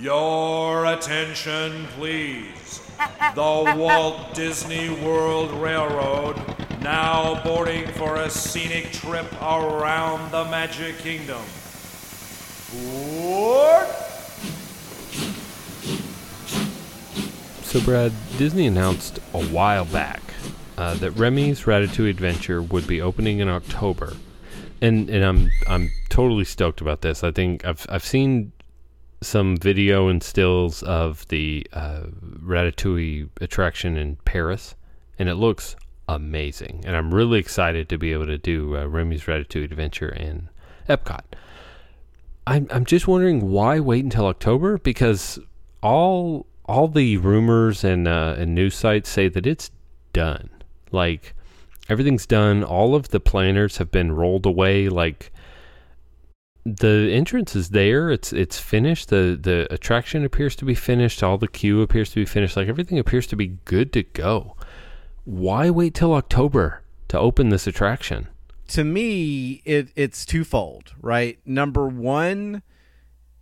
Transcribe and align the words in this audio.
Your 0.00 0.86
attention, 0.86 1.86
please. 1.96 2.80
The 3.34 3.74
Walt 3.76 4.32
Disney 4.32 4.90
World 4.90 5.50
Railroad 5.60 6.36
now 6.80 7.42
boarding 7.42 7.84
for 7.88 8.14
a 8.14 8.30
scenic 8.30 8.92
trip 8.92 9.26
around 9.42 10.30
the 10.30 10.44
Magic 10.44 10.98
Kingdom. 10.98 11.42
Board! 12.72 13.88
So, 17.64 17.80
Brad, 17.80 18.12
Disney 18.36 18.68
announced 18.68 19.18
a 19.34 19.42
while 19.46 19.84
back 19.84 20.22
uh, 20.76 20.94
that 20.94 21.10
Remy's 21.12 21.62
Ratatouille 21.62 22.10
Adventure 22.10 22.62
would 22.62 22.86
be 22.86 23.00
opening 23.00 23.40
in 23.40 23.48
October, 23.48 24.16
and 24.80 25.10
and 25.10 25.24
I'm 25.24 25.50
I'm 25.68 25.90
totally 26.08 26.44
stoked 26.44 26.80
about 26.80 27.00
this. 27.00 27.24
I 27.24 27.32
think 27.32 27.64
I've 27.64 27.84
I've 27.88 28.04
seen 28.04 28.52
some 29.20 29.56
video 29.56 30.08
and 30.08 30.22
stills 30.22 30.82
of 30.82 31.26
the 31.28 31.66
uh, 31.72 32.02
Ratatouille 32.22 33.28
attraction 33.40 33.96
in 33.96 34.16
Paris, 34.24 34.74
and 35.18 35.28
it 35.28 35.34
looks 35.34 35.76
amazing. 36.08 36.82
And 36.86 36.96
I'm 36.96 37.12
really 37.12 37.38
excited 37.38 37.88
to 37.88 37.98
be 37.98 38.12
able 38.12 38.26
to 38.26 38.38
do 38.38 38.76
uh, 38.76 38.86
Remy's 38.86 39.24
Ratatouille 39.24 39.64
Adventure 39.64 40.08
in 40.08 40.48
Epcot. 40.88 41.22
I'm 42.46 42.66
I'm 42.70 42.86
just 42.86 43.06
wondering 43.06 43.50
why 43.50 43.78
wait 43.78 44.04
until 44.04 44.26
October 44.26 44.78
because 44.78 45.38
all 45.82 46.46
all 46.64 46.88
the 46.88 47.18
rumors 47.18 47.84
and 47.84 48.08
uh, 48.08 48.36
and 48.38 48.54
news 48.54 48.74
sites 48.74 49.10
say 49.10 49.28
that 49.28 49.46
it's 49.46 49.70
done. 50.14 50.48
Like 50.90 51.34
everything's 51.90 52.26
done. 52.26 52.64
All 52.64 52.94
of 52.94 53.08
the 53.08 53.20
planners 53.20 53.76
have 53.76 53.90
been 53.90 54.12
rolled 54.12 54.46
away. 54.46 54.88
Like 54.88 55.30
the 56.64 57.10
entrance 57.12 57.56
is 57.56 57.70
there. 57.70 58.10
It's 58.10 58.32
it's 58.32 58.58
finished. 58.58 59.08
the 59.08 59.38
The 59.40 59.72
attraction 59.72 60.24
appears 60.24 60.56
to 60.56 60.64
be 60.64 60.74
finished. 60.74 61.22
All 61.22 61.38
the 61.38 61.48
queue 61.48 61.82
appears 61.82 62.10
to 62.10 62.16
be 62.16 62.24
finished. 62.24 62.56
Like 62.56 62.68
everything 62.68 62.98
appears 62.98 63.26
to 63.28 63.36
be 63.36 63.58
good 63.64 63.92
to 63.94 64.02
go. 64.02 64.56
Why 65.24 65.70
wait 65.70 65.94
till 65.94 66.14
October 66.14 66.82
to 67.08 67.18
open 67.18 67.48
this 67.48 67.66
attraction? 67.66 68.28
To 68.68 68.84
me, 68.84 69.62
it 69.64 69.88
it's 69.96 70.26
twofold, 70.26 70.94
right? 71.00 71.38
Number 71.46 71.86
one, 71.86 72.62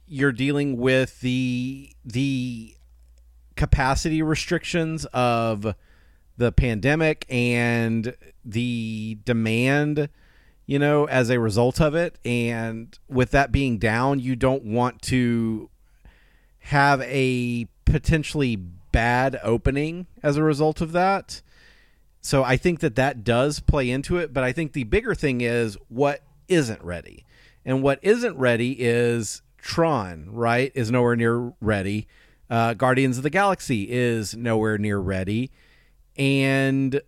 you're 0.06 0.32
dealing 0.32 0.76
with 0.76 1.20
the 1.20 1.92
the 2.04 2.76
capacity 3.56 4.22
restrictions 4.22 5.04
of 5.06 5.74
the 6.36 6.52
pandemic 6.52 7.24
and 7.28 8.14
the 8.44 9.18
demand 9.24 10.08
you 10.66 10.78
know, 10.78 11.04
as 11.06 11.30
a 11.30 11.40
result 11.40 11.80
of 11.80 11.94
it. 11.94 12.18
And 12.24 12.98
with 13.08 13.30
that 13.30 13.52
being 13.52 13.78
down, 13.78 14.20
you 14.20 14.36
don't 14.36 14.64
want 14.64 15.00
to 15.02 15.70
have 16.58 17.00
a 17.02 17.68
potentially 17.84 18.56
bad 18.56 19.38
opening 19.42 20.06
as 20.22 20.36
a 20.36 20.42
result 20.42 20.80
of 20.80 20.92
that. 20.92 21.40
So 22.20 22.42
I 22.42 22.56
think 22.56 22.80
that 22.80 22.96
that 22.96 23.22
does 23.22 23.60
play 23.60 23.88
into 23.90 24.18
it. 24.18 24.32
But 24.32 24.42
I 24.42 24.52
think 24.52 24.72
the 24.72 24.84
bigger 24.84 25.14
thing 25.14 25.40
is 25.40 25.78
what 25.88 26.22
isn't 26.48 26.82
ready. 26.82 27.24
And 27.64 27.82
what 27.82 28.00
isn't 28.02 28.36
ready 28.36 28.72
is 28.78 29.42
Tron, 29.58 30.28
right? 30.30 30.72
Is 30.74 30.90
nowhere 30.90 31.16
near 31.16 31.52
ready. 31.60 32.08
Uh, 32.48 32.74
Guardians 32.74 33.16
of 33.16 33.22
the 33.22 33.30
Galaxy 33.30 33.88
is 33.90 34.36
nowhere 34.36 34.78
near 34.78 34.98
ready. 34.98 35.50
And 36.16 37.00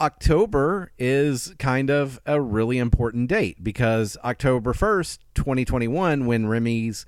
October 0.00 0.92
is 0.98 1.54
kind 1.58 1.90
of 1.90 2.20
a 2.26 2.40
really 2.40 2.78
important 2.78 3.28
date 3.28 3.62
because 3.62 4.16
October 4.24 4.72
1st, 4.72 5.18
2021, 5.34 6.26
when 6.26 6.46
Remy's 6.46 7.06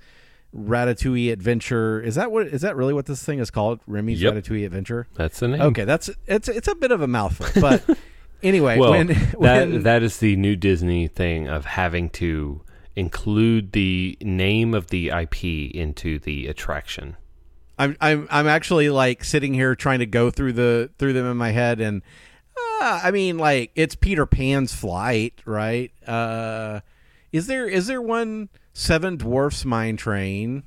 Ratatouille 0.55 1.31
Adventure 1.31 2.01
is 2.01 2.15
that 2.15 2.31
what 2.31 2.47
is 2.47 2.61
that 2.61 2.75
really 2.75 2.93
what 2.93 3.05
this 3.05 3.21
thing 3.21 3.37
is 3.37 3.51
called? 3.51 3.79
Remy's 3.85 4.21
yep. 4.21 4.33
Ratatouille 4.33 4.65
Adventure. 4.65 5.07
That's 5.13 5.39
the 5.39 5.47
name. 5.47 5.61
Okay, 5.61 5.83
that's 5.83 6.09
it's 6.25 6.49
it's 6.49 6.67
a 6.67 6.73
bit 6.73 6.91
of 6.91 7.01
a 7.01 7.07
mouthful, 7.07 7.45
but 7.61 7.83
anyway, 8.43 8.79
well, 8.79 8.91
when, 8.91 9.09
when 9.35 9.71
that 9.71 9.83
that 9.83 10.03
is 10.03 10.17
the 10.17 10.35
new 10.35 10.55
Disney 10.55 11.07
thing 11.07 11.47
of 11.47 11.65
having 11.65 12.09
to 12.11 12.61
include 12.95 13.73
the 13.73 14.17
name 14.21 14.73
of 14.73 14.87
the 14.87 15.09
IP 15.09 15.43
into 15.75 16.17
the 16.17 16.47
attraction. 16.47 17.15
I'm 17.77 17.95
I'm 18.01 18.27
I'm 18.31 18.47
actually 18.47 18.89
like 18.89 19.23
sitting 19.23 19.53
here 19.53 19.75
trying 19.75 19.99
to 19.99 20.07
go 20.07 20.31
through 20.31 20.53
the 20.53 20.89
through 20.97 21.13
them 21.13 21.27
in 21.27 21.37
my 21.37 21.51
head 21.51 21.79
and 21.79 22.01
uh, 22.81 23.01
I 23.03 23.11
mean, 23.11 23.37
like 23.37 23.71
it's 23.75 23.95
Peter 23.95 24.25
Pan's 24.25 24.73
flight, 24.73 25.41
right? 25.45 25.91
Uh, 26.07 26.81
is 27.31 27.47
there 27.47 27.67
is 27.67 27.87
there 27.87 28.01
one 28.01 28.49
Seven 28.73 29.17
Dwarfs 29.17 29.65
Mine 29.65 29.97
Train? 29.97 30.63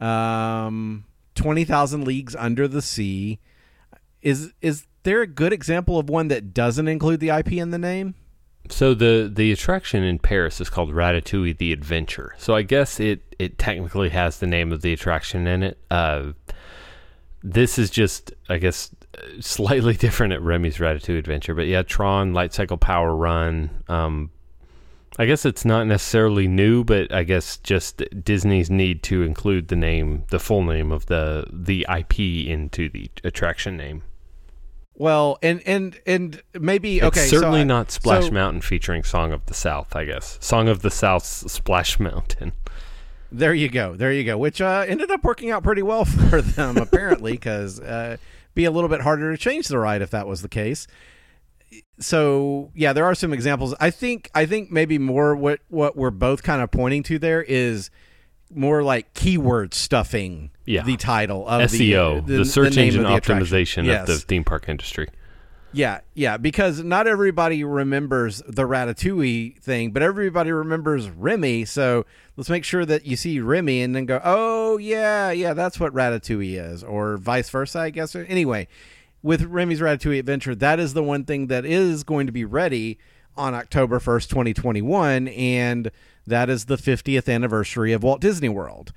Um, 0.00 1.04
Twenty 1.34 1.64
Thousand 1.64 2.04
Leagues 2.06 2.34
Under 2.34 2.66
the 2.66 2.82
Sea. 2.82 3.38
Is 4.22 4.52
is 4.60 4.86
there 5.02 5.22
a 5.22 5.26
good 5.26 5.52
example 5.52 5.98
of 5.98 6.08
one 6.08 6.28
that 6.28 6.52
doesn't 6.54 6.88
include 6.88 7.20
the 7.20 7.30
IP 7.30 7.52
in 7.52 7.70
the 7.70 7.78
name? 7.78 8.14
So 8.70 8.94
the 8.94 9.30
the 9.32 9.52
attraction 9.52 10.02
in 10.02 10.18
Paris 10.18 10.60
is 10.60 10.68
called 10.70 10.90
Ratatouille: 10.90 11.56
The 11.56 11.72
Adventure. 11.72 12.34
So 12.38 12.54
I 12.54 12.62
guess 12.62 13.00
it 13.00 13.34
it 13.38 13.58
technically 13.58 14.10
has 14.10 14.38
the 14.38 14.46
name 14.46 14.72
of 14.72 14.82
the 14.82 14.92
attraction 14.92 15.46
in 15.46 15.62
it. 15.62 15.78
Uh, 15.90 16.32
this 17.42 17.78
is 17.78 17.90
just, 17.90 18.32
I 18.48 18.58
guess, 18.58 18.90
slightly 19.40 19.94
different 19.96 20.32
at 20.32 20.42
Remy's 20.42 20.78
Ratatouille 20.78 21.18
Adventure. 21.18 21.54
But 21.54 21.66
yeah, 21.66 21.82
Tron 21.82 22.32
Light 22.32 22.52
Cycle 22.52 22.76
Power 22.76 23.14
Run. 23.14 23.70
Um, 23.88 24.30
I 25.18 25.26
guess 25.26 25.44
it's 25.44 25.64
not 25.64 25.86
necessarily 25.86 26.46
new, 26.46 26.84
but 26.84 27.12
I 27.12 27.24
guess 27.24 27.56
just 27.58 28.02
Disney's 28.22 28.70
need 28.70 29.02
to 29.04 29.22
include 29.22 29.68
the 29.68 29.76
name, 29.76 30.24
the 30.30 30.38
full 30.38 30.62
name 30.62 30.92
of 30.92 31.06
the 31.06 31.46
the 31.52 31.86
IP 31.88 32.20
into 32.20 32.88
the 32.88 33.10
attraction 33.24 33.76
name. 33.76 34.02
Well, 34.94 35.38
and 35.42 35.62
and 35.66 35.98
and 36.06 36.42
maybe 36.54 36.98
it's 36.98 37.06
okay. 37.06 37.26
certainly 37.26 37.60
so 37.60 37.64
not 37.64 37.90
Splash 37.90 38.26
so, 38.26 38.30
Mountain 38.32 38.62
featuring 38.62 39.04
Song 39.04 39.32
of 39.32 39.46
the 39.46 39.54
South. 39.54 39.94
I 39.96 40.04
guess 40.04 40.38
Song 40.40 40.68
of 40.68 40.82
the 40.82 40.90
South, 40.90 41.24
Splash 41.24 41.98
Mountain. 41.98 42.52
There 43.30 43.54
you 43.54 43.68
go. 43.68 43.94
There 43.94 44.12
you 44.12 44.24
go. 44.24 44.38
Which 44.38 44.60
uh, 44.60 44.84
ended 44.86 45.10
up 45.10 45.22
working 45.22 45.50
out 45.50 45.62
pretty 45.62 45.82
well 45.82 46.04
for 46.30 46.42
them, 46.42 46.76
apparently, 46.76 47.32
because 47.32 47.78
uh, 47.80 48.16
be 48.58 48.64
a 48.64 48.70
little 48.72 48.88
bit 48.88 49.00
harder 49.02 49.30
to 49.30 49.38
change 49.38 49.68
the 49.68 49.78
ride 49.78 50.02
if 50.02 50.10
that 50.10 50.26
was 50.26 50.42
the 50.42 50.48
case. 50.48 50.88
So 52.00 52.72
yeah, 52.74 52.92
there 52.92 53.04
are 53.04 53.14
some 53.14 53.32
examples. 53.32 53.72
I 53.78 53.90
think 53.90 54.30
I 54.34 54.46
think 54.46 54.70
maybe 54.70 54.98
more 54.98 55.36
what 55.36 55.60
what 55.68 55.96
we're 55.96 56.10
both 56.10 56.42
kind 56.42 56.60
of 56.60 56.70
pointing 56.70 57.04
to 57.04 57.20
there 57.20 57.42
is 57.42 57.90
more 58.52 58.82
like 58.82 59.14
keyword 59.14 59.74
stuffing 59.74 60.50
yeah. 60.64 60.82
the 60.82 60.96
title 60.96 61.46
of 61.46 61.70
SEO, 61.70 62.26
the, 62.26 62.32
the, 62.32 62.38
the 62.38 62.44
search 62.44 62.74
the 62.74 62.82
engine 62.82 63.02
the 63.04 63.08
optimization 63.10 63.84
yes. 63.84 64.08
of 64.08 64.20
the 64.20 64.26
theme 64.26 64.42
park 64.42 64.68
industry. 64.68 65.08
Yeah, 65.72 66.00
yeah, 66.14 66.38
because 66.38 66.82
not 66.82 67.06
everybody 67.06 67.62
remembers 67.62 68.42
the 68.48 68.62
Ratatouille 68.62 69.58
thing, 69.58 69.90
but 69.90 70.02
everybody 70.02 70.50
remembers 70.50 71.10
Remy. 71.10 71.66
So 71.66 72.06
let's 72.36 72.48
make 72.48 72.64
sure 72.64 72.86
that 72.86 73.04
you 73.04 73.16
see 73.16 73.38
Remy 73.40 73.82
and 73.82 73.94
then 73.94 74.06
go, 74.06 74.20
oh, 74.24 74.78
yeah, 74.78 75.30
yeah, 75.30 75.52
that's 75.52 75.78
what 75.78 75.92
Ratatouille 75.92 76.72
is, 76.72 76.82
or 76.82 77.18
vice 77.18 77.50
versa, 77.50 77.80
I 77.80 77.90
guess. 77.90 78.16
Anyway, 78.16 78.66
with 79.22 79.42
Remy's 79.42 79.80
Ratatouille 79.80 80.20
Adventure, 80.20 80.54
that 80.54 80.80
is 80.80 80.94
the 80.94 81.02
one 81.02 81.24
thing 81.24 81.48
that 81.48 81.66
is 81.66 82.02
going 82.02 82.26
to 82.26 82.32
be 82.32 82.46
ready 82.46 82.98
on 83.36 83.54
October 83.54 83.98
1st, 83.98 84.28
2021. 84.28 85.28
And 85.28 85.90
that 86.26 86.48
is 86.48 86.64
the 86.64 86.76
50th 86.76 87.32
anniversary 87.32 87.92
of 87.92 88.02
Walt 88.02 88.22
Disney 88.22 88.48
World 88.48 88.92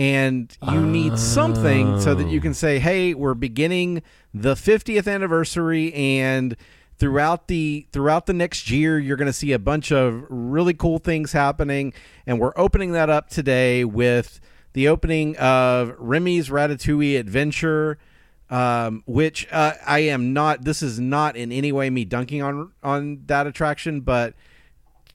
and 0.00 0.56
you 0.72 0.80
need 0.80 1.18
something 1.18 2.00
so 2.00 2.14
that 2.14 2.28
you 2.28 2.40
can 2.40 2.54
say, 2.54 2.78
"Hey, 2.78 3.12
we're 3.12 3.34
beginning 3.34 4.02
the 4.32 4.56
50th 4.56 5.06
anniversary 5.06 5.92
and 5.92 6.56
throughout 6.96 7.48
the 7.48 7.86
throughout 7.92 8.24
the 8.24 8.32
next 8.32 8.70
year 8.70 8.98
you're 8.98 9.18
going 9.18 9.26
to 9.26 9.32
see 9.32 9.52
a 9.52 9.58
bunch 9.58 9.92
of 9.92 10.24
really 10.30 10.72
cool 10.72 10.98
things 10.98 11.32
happening. 11.32 11.92
And 12.26 12.40
we're 12.40 12.54
opening 12.56 12.92
that 12.92 13.10
up 13.10 13.28
today 13.28 13.84
with 13.84 14.40
the 14.72 14.88
opening 14.88 15.36
of 15.36 15.94
Remy's 15.98 16.48
Ratatouille 16.48 17.20
Adventure 17.20 17.98
um, 18.48 19.02
which 19.06 19.46
uh, 19.52 19.74
I 19.86 20.00
am 20.00 20.32
not 20.32 20.64
this 20.64 20.82
is 20.82 20.98
not 20.98 21.36
in 21.36 21.52
any 21.52 21.72
way 21.72 21.90
me 21.90 22.06
dunking 22.06 22.40
on 22.40 22.72
on 22.82 23.24
that 23.26 23.46
attraction 23.46 24.00
but 24.00 24.34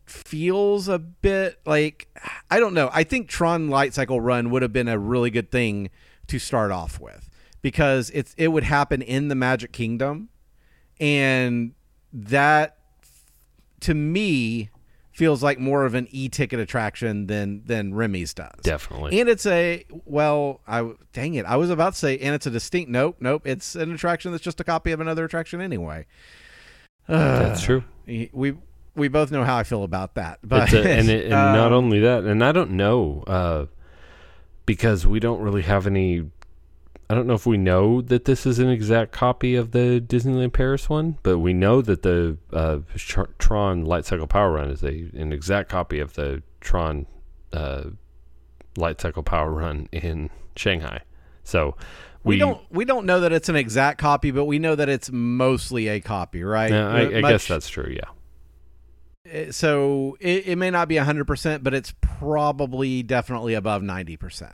feels 0.05 0.87
a 0.87 0.99
bit 0.99 1.59
like 1.65 2.07
I 2.49 2.59
don't 2.59 2.73
know. 2.73 2.89
I 2.93 3.03
think 3.03 3.27
Tron 3.27 3.69
Light 3.69 3.93
Cycle 3.93 4.21
Run 4.21 4.49
would 4.51 4.61
have 4.61 4.73
been 4.73 4.87
a 4.87 4.99
really 4.99 5.29
good 5.29 5.51
thing 5.51 5.89
to 6.27 6.39
start 6.39 6.71
off 6.71 6.99
with 6.99 7.29
because 7.61 8.11
it's 8.11 8.33
it 8.37 8.49
would 8.49 8.63
happen 8.63 9.01
in 9.01 9.27
the 9.27 9.35
Magic 9.35 9.71
Kingdom, 9.71 10.29
and 10.99 11.73
that 12.13 12.77
to 13.81 13.93
me 13.93 14.69
feels 15.11 15.41
like 15.41 15.57
more 15.57 15.85
of 15.85 15.95
an 15.95 16.07
e-ticket 16.11 16.59
attraction 16.59 17.27
than 17.27 17.63
than 17.65 17.93
Remy's 17.93 18.33
does. 18.33 18.59
Definitely. 18.61 19.19
And 19.19 19.29
it's 19.29 19.45
a 19.45 19.85
well, 20.05 20.61
I 20.67 20.91
dang 21.13 21.35
it, 21.35 21.45
I 21.45 21.55
was 21.55 21.69
about 21.69 21.93
to 21.93 21.99
say, 21.99 22.17
and 22.19 22.35
it's 22.35 22.45
a 22.45 22.51
distinct. 22.51 22.91
Nope, 22.91 23.17
nope. 23.19 23.43
It's 23.45 23.75
an 23.75 23.93
attraction 23.93 24.31
that's 24.31 24.43
just 24.43 24.59
a 24.59 24.63
copy 24.63 24.91
of 24.91 24.99
another 24.99 25.25
attraction 25.25 25.61
anyway. 25.61 26.05
Uh, 27.07 27.39
that's 27.39 27.63
true. 27.63 27.83
We 28.05 28.57
we 28.95 29.07
both 29.07 29.31
know 29.31 29.43
how 29.43 29.57
I 29.57 29.63
feel 29.63 29.83
about 29.83 30.15
that. 30.15 30.39
But 30.43 30.73
a, 30.73 30.79
and, 30.89 31.09
it, 31.09 31.25
and 31.25 31.33
uh, 31.33 31.51
not 31.55 31.71
only 31.71 31.99
that, 31.99 32.23
and 32.23 32.43
I 32.43 32.51
don't 32.51 32.71
know. 32.71 33.23
Uh, 33.27 33.65
because 34.65 35.05
we 35.05 35.19
don't 35.19 35.41
really 35.41 35.61
have 35.61 35.87
any. 35.87 36.25
I 37.07 37.13
don't 37.13 37.27
know 37.27 37.35
if 37.35 37.45
we 37.45 37.57
know 37.57 38.01
that 38.01 38.25
this 38.25 38.47
is 38.47 38.57
an 38.57 38.69
exact 38.69 39.11
copy 39.11 39.53
of 39.53 39.71
the 39.71 40.03
Disneyland 40.05 40.53
Paris 40.53 40.89
one, 40.89 41.19
but 41.21 41.37
we 41.37 41.53
know 41.53 41.81
that 41.83 42.01
the 42.01 42.37
uh, 42.51 42.79
Tr- 42.95 43.29
Tron 43.37 43.85
Light 43.85 44.05
Cycle 44.05 44.25
Power 44.25 44.53
Run 44.53 44.71
is 44.71 44.83
a 44.83 45.09
an 45.13 45.31
exact 45.31 45.69
copy 45.69 45.99
of 45.99 46.13
the 46.13 46.41
Tron 46.61 47.05
uh, 47.53 47.83
Light 48.75 48.99
Cycle 48.99 49.21
Power 49.21 49.51
Run 49.51 49.87
in 49.91 50.31
Shanghai. 50.55 51.01
So 51.43 51.75
we, 52.23 52.39
don't 52.39 52.59
we 52.71 52.85
don't 52.85 53.05
know 53.05 53.19
that 53.19 53.31
it's 53.31 53.49
an 53.49 53.55
exact 53.55 53.99
copy, 53.99 54.31
but 54.31 54.45
we 54.45 54.57
know 54.57 54.73
that 54.73 54.89
it's 54.89 55.11
mostly 55.11 55.87
a 55.89 55.99
copy, 55.99 56.43
right? 56.43 56.71
Yeah, 56.71 56.89
I, 56.89 57.01
I 57.17 57.21
Much- 57.21 57.31
guess 57.31 57.47
that's 57.47 57.69
true. 57.69 57.91
Yeah. 57.95 58.09
Uh, 59.25 59.51
so 59.51 60.17
it, 60.19 60.47
it 60.47 60.55
may 60.57 60.69
not 60.69 60.87
be 60.87 60.95
100% 60.95 61.63
but 61.63 61.73
it's 61.73 61.93
probably 62.01 63.03
definitely 63.03 63.53
above 63.53 63.81
90% 63.81 64.53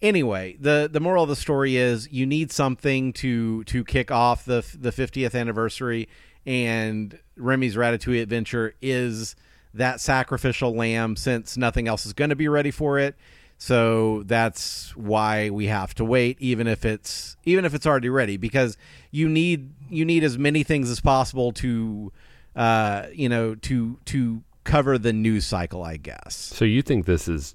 anyway 0.00 0.56
the 0.60 0.88
the 0.92 1.00
moral 1.00 1.24
of 1.24 1.28
the 1.28 1.36
story 1.36 1.76
is 1.76 2.08
you 2.12 2.24
need 2.24 2.52
something 2.52 3.12
to 3.12 3.64
to 3.64 3.84
kick 3.84 4.10
off 4.10 4.44
the 4.44 4.64
the 4.78 4.90
50th 4.90 5.34
anniversary 5.34 6.08
and 6.46 7.18
remy's 7.36 7.76
ratatouille 7.76 8.22
adventure 8.22 8.74
is 8.80 9.34
that 9.74 10.00
sacrificial 10.00 10.74
lamb 10.74 11.16
since 11.16 11.56
nothing 11.56 11.88
else 11.88 12.06
is 12.06 12.12
going 12.12 12.30
to 12.30 12.36
be 12.36 12.48
ready 12.48 12.70
for 12.70 12.98
it. 12.98 13.16
So 13.58 14.22
that's 14.24 14.96
why 14.96 15.50
we 15.50 15.66
have 15.66 15.94
to 15.96 16.04
wait 16.04 16.36
even 16.40 16.68
if 16.68 16.84
it's 16.84 17.36
even 17.44 17.64
if 17.64 17.74
it's 17.74 17.86
already 17.86 18.08
ready 18.08 18.36
because 18.36 18.76
you 19.10 19.28
need 19.28 19.72
you 19.90 20.04
need 20.04 20.22
as 20.22 20.38
many 20.38 20.62
things 20.62 20.88
as 20.90 21.00
possible 21.00 21.50
to 21.52 22.12
uh, 22.58 23.06
you 23.14 23.28
know, 23.28 23.54
to 23.54 23.98
to 24.06 24.42
cover 24.64 24.98
the 24.98 25.12
news 25.14 25.46
cycle, 25.46 25.82
I 25.82 25.96
guess. 25.96 26.34
So 26.36 26.64
you 26.66 26.82
think 26.82 27.06
this 27.06 27.26
is 27.28 27.54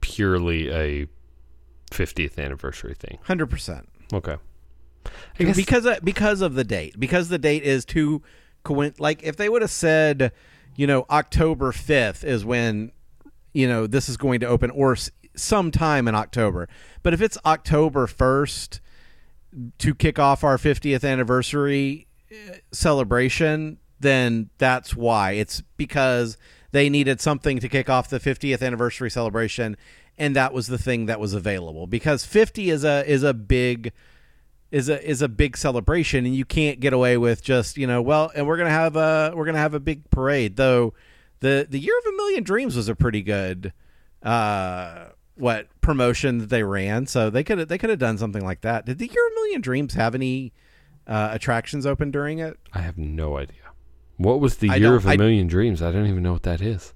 purely 0.00 0.70
a 0.70 1.06
50th 1.90 2.38
anniversary 2.38 2.94
thing? 2.98 3.18
Hundred 3.24 3.46
percent. 3.50 3.88
Okay. 4.12 4.36
I 5.38 5.44
guess 5.44 5.56
Because 5.56 5.84
of, 5.86 6.04
because 6.04 6.40
of 6.40 6.54
the 6.54 6.64
date, 6.64 6.98
because 6.98 7.28
the 7.28 7.38
date 7.38 7.62
is 7.64 7.84
too 7.84 8.22
coin. 8.62 8.94
Like 8.98 9.22
if 9.22 9.36
they 9.36 9.48
would 9.48 9.62
have 9.62 9.70
said, 9.70 10.32
you 10.76 10.86
know, 10.86 11.04
October 11.10 11.72
fifth 11.72 12.24
is 12.24 12.44
when, 12.44 12.92
you 13.52 13.66
know, 13.66 13.86
this 13.86 14.08
is 14.08 14.16
going 14.16 14.40
to 14.40 14.46
open, 14.46 14.70
or 14.70 14.92
s- 14.92 15.10
sometime 15.34 16.06
in 16.08 16.14
October. 16.14 16.68
But 17.02 17.14
if 17.14 17.20
it's 17.22 17.38
October 17.44 18.06
first 18.06 18.80
to 19.78 19.94
kick 19.94 20.18
off 20.18 20.44
our 20.44 20.58
50th 20.58 21.08
anniversary 21.10 22.06
uh, 22.30 22.56
celebration, 22.70 23.78
then 24.00 24.50
that's 24.58 24.94
why. 24.94 25.32
It's 25.32 25.62
because 25.76 26.36
they 26.72 26.88
needed 26.88 27.20
something 27.20 27.58
to 27.60 27.68
kick 27.68 27.88
off 27.88 28.08
the 28.08 28.20
50th 28.20 28.62
anniversary 28.62 29.10
celebration 29.10 29.76
and 30.18 30.34
that 30.34 30.52
was 30.52 30.66
the 30.66 30.78
thing 30.78 31.06
that 31.06 31.20
was 31.20 31.32
available. 31.32 31.86
Because 31.86 32.24
50 32.24 32.70
is 32.70 32.84
a 32.84 33.08
is 33.10 33.22
a 33.22 33.32
big 33.32 33.92
is 34.70 34.88
a 34.88 35.08
is 35.08 35.22
a 35.22 35.28
big 35.28 35.56
celebration 35.56 36.26
and 36.26 36.34
you 36.34 36.44
can't 36.44 36.80
get 36.80 36.92
away 36.92 37.16
with 37.16 37.42
just, 37.42 37.78
you 37.78 37.86
know, 37.86 38.02
well, 38.02 38.30
and 38.34 38.46
we're 38.46 38.56
going 38.56 38.68
to 38.68 38.72
have 38.72 38.96
a 38.96 39.32
we're 39.34 39.44
going 39.44 39.54
to 39.54 39.60
have 39.60 39.74
a 39.74 39.80
big 39.80 40.10
parade. 40.10 40.56
Though 40.56 40.92
the 41.40 41.66
the 41.68 41.78
year 41.78 41.96
of 41.98 42.12
a 42.12 42.16
million 42.16 42.42
dreams 42.42 42.76
was 42.76 42.88
a 42.88 42.94
pretty 42.94 43.22
good 43.22 43.72
uh 44.22 45.06
what 45.36 45.68
promotion 45.80 46.38
that 46.38 46.48
they 46.48 46.64
ran. 46.64 47.06
So 47.06 47.30
they 47.30 47.44
could 47.44 47.68
they 47.68 47.78
could 47.78 47.90
have 47.90 48.00
done 48.00 48.18
something 48.18 48.44
like 48.44 48.62
that. 48.62 48.84
Did 48.84 48.98
the 48.98 49.06
year 49.06 49.26
of 49.26 49.32
a 49.32 49.34
million 49.36 49.60
dreams 49.60 49.94
have 49.94 50.14
any 50.16 50.52
uh, 51.06 51.30
attractions 51.32 51.86
open 51.86 52.10
during 52.10 52.40
it? 52.40 52.58
I 52.74 52.80
have 52.80 52.98
no 52.98 53.38
idea. 53.38 53.67
What 54.18 54.40
was 54.40 54.56
the 54.58 54.70
I 54.70 54.76
year 54.76 54.94
of 54.94 55.06
a 55.06 55.10
I- 55.10 55.16
million 55.16 55.46
dreams? 55.46 55.80
I 55.82 55.90
don't 55.90 56.06
even 56.06 56.22
know 56.22 56.32
what 56.34 56.42
that 56.42 56.60
is. 56.60 56.92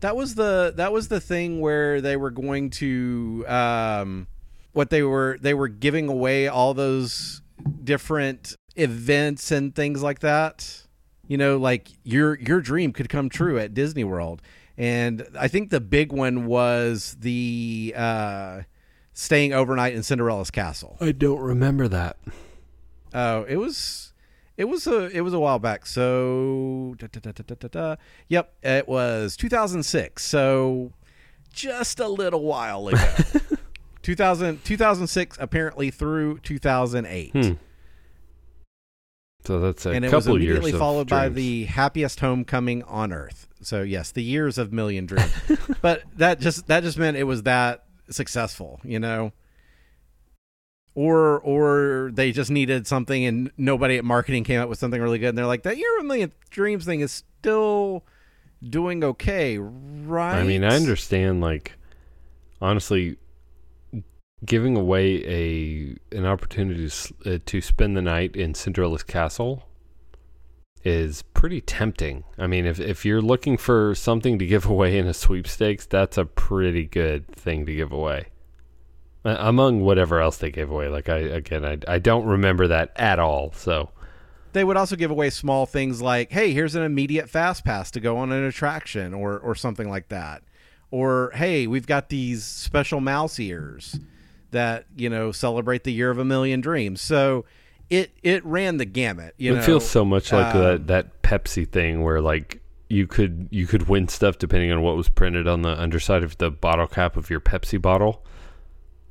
That 0.00 0.16
was 0.16 0.34
the 0.34 0.72
that 0.76 0.92
was 0.92 1.08
the 1.08 1.20
thing 1.20 1.60
where 1.60 2.00
they 2.00 2.16
were 2.16 2.30
going 2.30 2.70
to 2.70 3.44
um 3.46 4.26
what 4.72 4.90
they 4.90 5.02
were 5.02 5.38
they 5.40 5.54
were 5.54 5.68
giving 5.68 6.08
away 6.08 6.48
all 6.48 6.74
those 6.74 7.40
different 7.84 8.56
events 8.76 9.50
and 9.52 9.74
things 9.74 10.02
like 10.02 10.18
that. 10.20 10.82
You 11.28 11.38
know, 11.38 11.56
like 11.56 11.88
your 12.02 12.38
your 12.40 12.60
dream 12.60 12.92
could 12.92 13.08
come 13.08 13.28
true 13.28 13.58
at 13.58 13.74
Disney 13.74 14.02
World. 14.04 14.42
And 14.76 15.24
I 15.38 15.46
think 15.48 15.70
the 15.70 15.80
big 15.80 16.12
one 16.12 16.46
was 16.46 17.16
the 17.20 17.94
uh 17.96 18.62
staying 19.14 19.52
overnight 19.52 19.94
in 19.94 20.02
Cinderella's 20.02 20.50
castle. 20.50 20.96
I 21.00 21.12
don't 21.12 21.40
remember 21.40 21.86
that. 21.88 22.16
Oh, 23.14 23.44
it 23.44 23.56
was 23.56 24.11
it 24.62 24.68
was 24.68 24.86
a 24.86 25.06
it 25.08 25.22
was 25.22 25.34
a 25.34 25.40
while 25.40 25.58
back. 25.58 25.86
So 25.86 26.94
da, 26.96 27.08
da, 27.08 27.68
da, 27.68 27.96
yep, 28.28 28.54
it 28.62 28.86
was 28.86 29.36
2006. 29.36 30.24
So 30.24 30.92
just 31.52 31.98
a 31.98 32.06
little 32.06 32.44
while 32.44 32.86
ago. 32.86 33.14
2000 34.02 34.64
2006 34.64 35.36
apparently 35.40 35.90
through 35.90 36.38
2008. 36.38 37.32
Hmm. 37.32 37.52
So 39.44 39.58
that's 39.58 39.84
a 39.84 39.90
and 39.90 40.04
it 40.04 40.12
was 40.12 40.26
couple 40.26 40.36
immediately 40.36 40.70
followed 40.70 41.08
by 41.08 41.24
dreams. 41.24 41.34
the 41.36 41.64
happiest 41.64 42.20
homecoming 42.20 42.84
on 42.84 43.12
earth. 43.12 43.48
So 43.62 43.82
yes, 43.82 44.12
the 44.12 44.22
years 44.22 44.58
of 44.58 44.72
million 44.72 45.06
dreams. 45.06 45.32
but 45.82 46.04
that 46.18 46.38
just 46.38 46.68
that 46.68 46.84
just 46.84 46.98
meant 46.98 47.16
it 47.16 47.24
was 47.24 47.42
that 47.42 47.82
successful, 48.10 48.80
you 48.84 49.00
know. 49.00 49.32
Or 50.94 51.40
or 51.40 52.10
they 52.12 52.32
just 52.32 52.50
needed 52.50 52.86
something 52.86 53.24
and 53.24 53.50
nobody 53.56 53.96
at 53.96 54.04
marketing 54.04 54.44
came 54.44 54.60
up 54.60 54.68
with 54.68 54.78
something 54.78 55.00
really 55.00 55.18
good 55.18 55.30
and 55.30 55.38
they're 55.38 55.46
like 55.46 55.62
that 55.62 55.78
year 55.78 55.98
of 55.98 56.04
million 56.04 56.32
dreams 56.50 56.84
thing 56.84 57.00
is 57.00 57.24
still 57.40 58.04
doing 58.62 59.02
okay, 59.02 59.58
right? 59.58 60.38
I 60.38 60.44
mean, 60.44 60.64
I 60.64 60.76
understand. 60.76 61.40
Like, 61.40 61.72
honestly, 62.60 63.16
giving 64.44 64.76
away 64.76 65.24
a 65.26 66.16
an 66.16 66.26
opportunity 66.26 66.88
to, 66.88 67.34
uh, 67.34 67.38
to 67.46 67.60
spend 67.60 67.96
the 67.96 68.02
night 68.02 68.36
in 68.36 68.54
Cinderella's 68.54 69.02
castle 69.02 69.64
is 70.84 71.22
pretty 71.34 71.60
tempting. 71.60 72.24
I 72.38 72.46
mean, 72.46 72.66
if 72.66 72.80
if 72.80 73.04
you're 73.04 73.22
looking 73.22 73.56
for 73.56 73.94
something 73.94 74.38
to 74.38 74.46
give 74.46 74.66
away 74.66 74.98
in 74.98 75.06
a 75.06 75.14
sweepstakes, 75.14 75.86
that's 75.86 76.18
a 76.18 76.24
pretty 76.24 76.84
good 76.84 77.28
thing 77.28 77.66
to 77.66 77.74
give 77.74 77.92
away. 77.92 78.26
Uh, 79.24 79.36
among 79.38 79.80
whatever 79.80 80.20
else 80.20 80.38
they 80.38 80.50
gave 80.50 80.70
away, 80.70 80.88
like 80.88 81.08
I 81.08 81.18
again, 81.18 81.64
I 81.64 81.78
I 81.86 81.98
don't 81.98 82.26
remember 82.26 82.68
that 82.68 82.92
at 82.96 83.18
all. 83.18 83.52
So 83.52 83.90
they 84.52 84.64
would 84.64 84.76
also 84.76 84.96
give 84.96 85.10
away 85.10 85.30
small 85.30 85.66
things 85.66 86.02
like, 86.02 86.32
"Hey, 86.32 86.52
here's 86.52 86.74
an 86.74 86.82
immediate 86.82 87.30
fast 87.30 87.64
pass 87.64 87.90
to 87.92 88.00
go 88.00 88.18
on 88.18 88.32
an 88.32 88.44
attraction," 88.44 89.14
or 89.14 89.38
or 89.38 89.54
something 89.54 89.88
like 89.88 90.08
that. 90.08 90.42
Or, 90.90 91.30
"Hey, 91.34 91.66
we've 91.66 91.86
got 91.86 92.08
these 92.08 92.44
special 92.44 93.00
mouse 93.00 93.38
ears 93.38 93.98
that 94.50 94.86
you 94.96 95.08
know 95.08 95.32
celebrate 95.32 95.84
the 95.84 95.92
year 95.92 96.10
of 96.10 96.18
a 96.18 96.24
million 96.24 96.60
dreams." 96.60 97.00
So 97.00 97.44
it 97.90 98.10
it 98.22 98.44
ran 98.44 98.78
the 98.78 98.84
gamut. 98.84 99.34
You 99.38 99.52
it 99.52 99.56
know, 99.56 99.62
feels 99.62 99.88
so 99.88 100.04
much 100.04 100.32
like 100.32 100.54
um, 100.54 100.62
that 100.62 100.86
that 100.88 101.22
Pepsi 101.22 101.68
thing 101.68 102.02
where 102.02 102.20
like 102.20 102.60
you 102.88 103.06
could 103.06 103.48
you 103.50 103.66
could 103.66 103.88
win 103.88 104.08
stuff 104.08 104.38
depending 104.38 104.72
on 104.72 104.82
what 104.82 104.96
was 104.96 105.08
printed 105.08 105.46
on 105.46 105.62
the 105.62 105.80
underside 105.80 106.22
of 106.22 106.36
the 106.38 106.50
bottle 106.50 106.86
cap 106.86 107.16
of 107.16 107.30
your 107.30 107.40
Pepsi 107.40 107.80
bottle. 107.80 108.24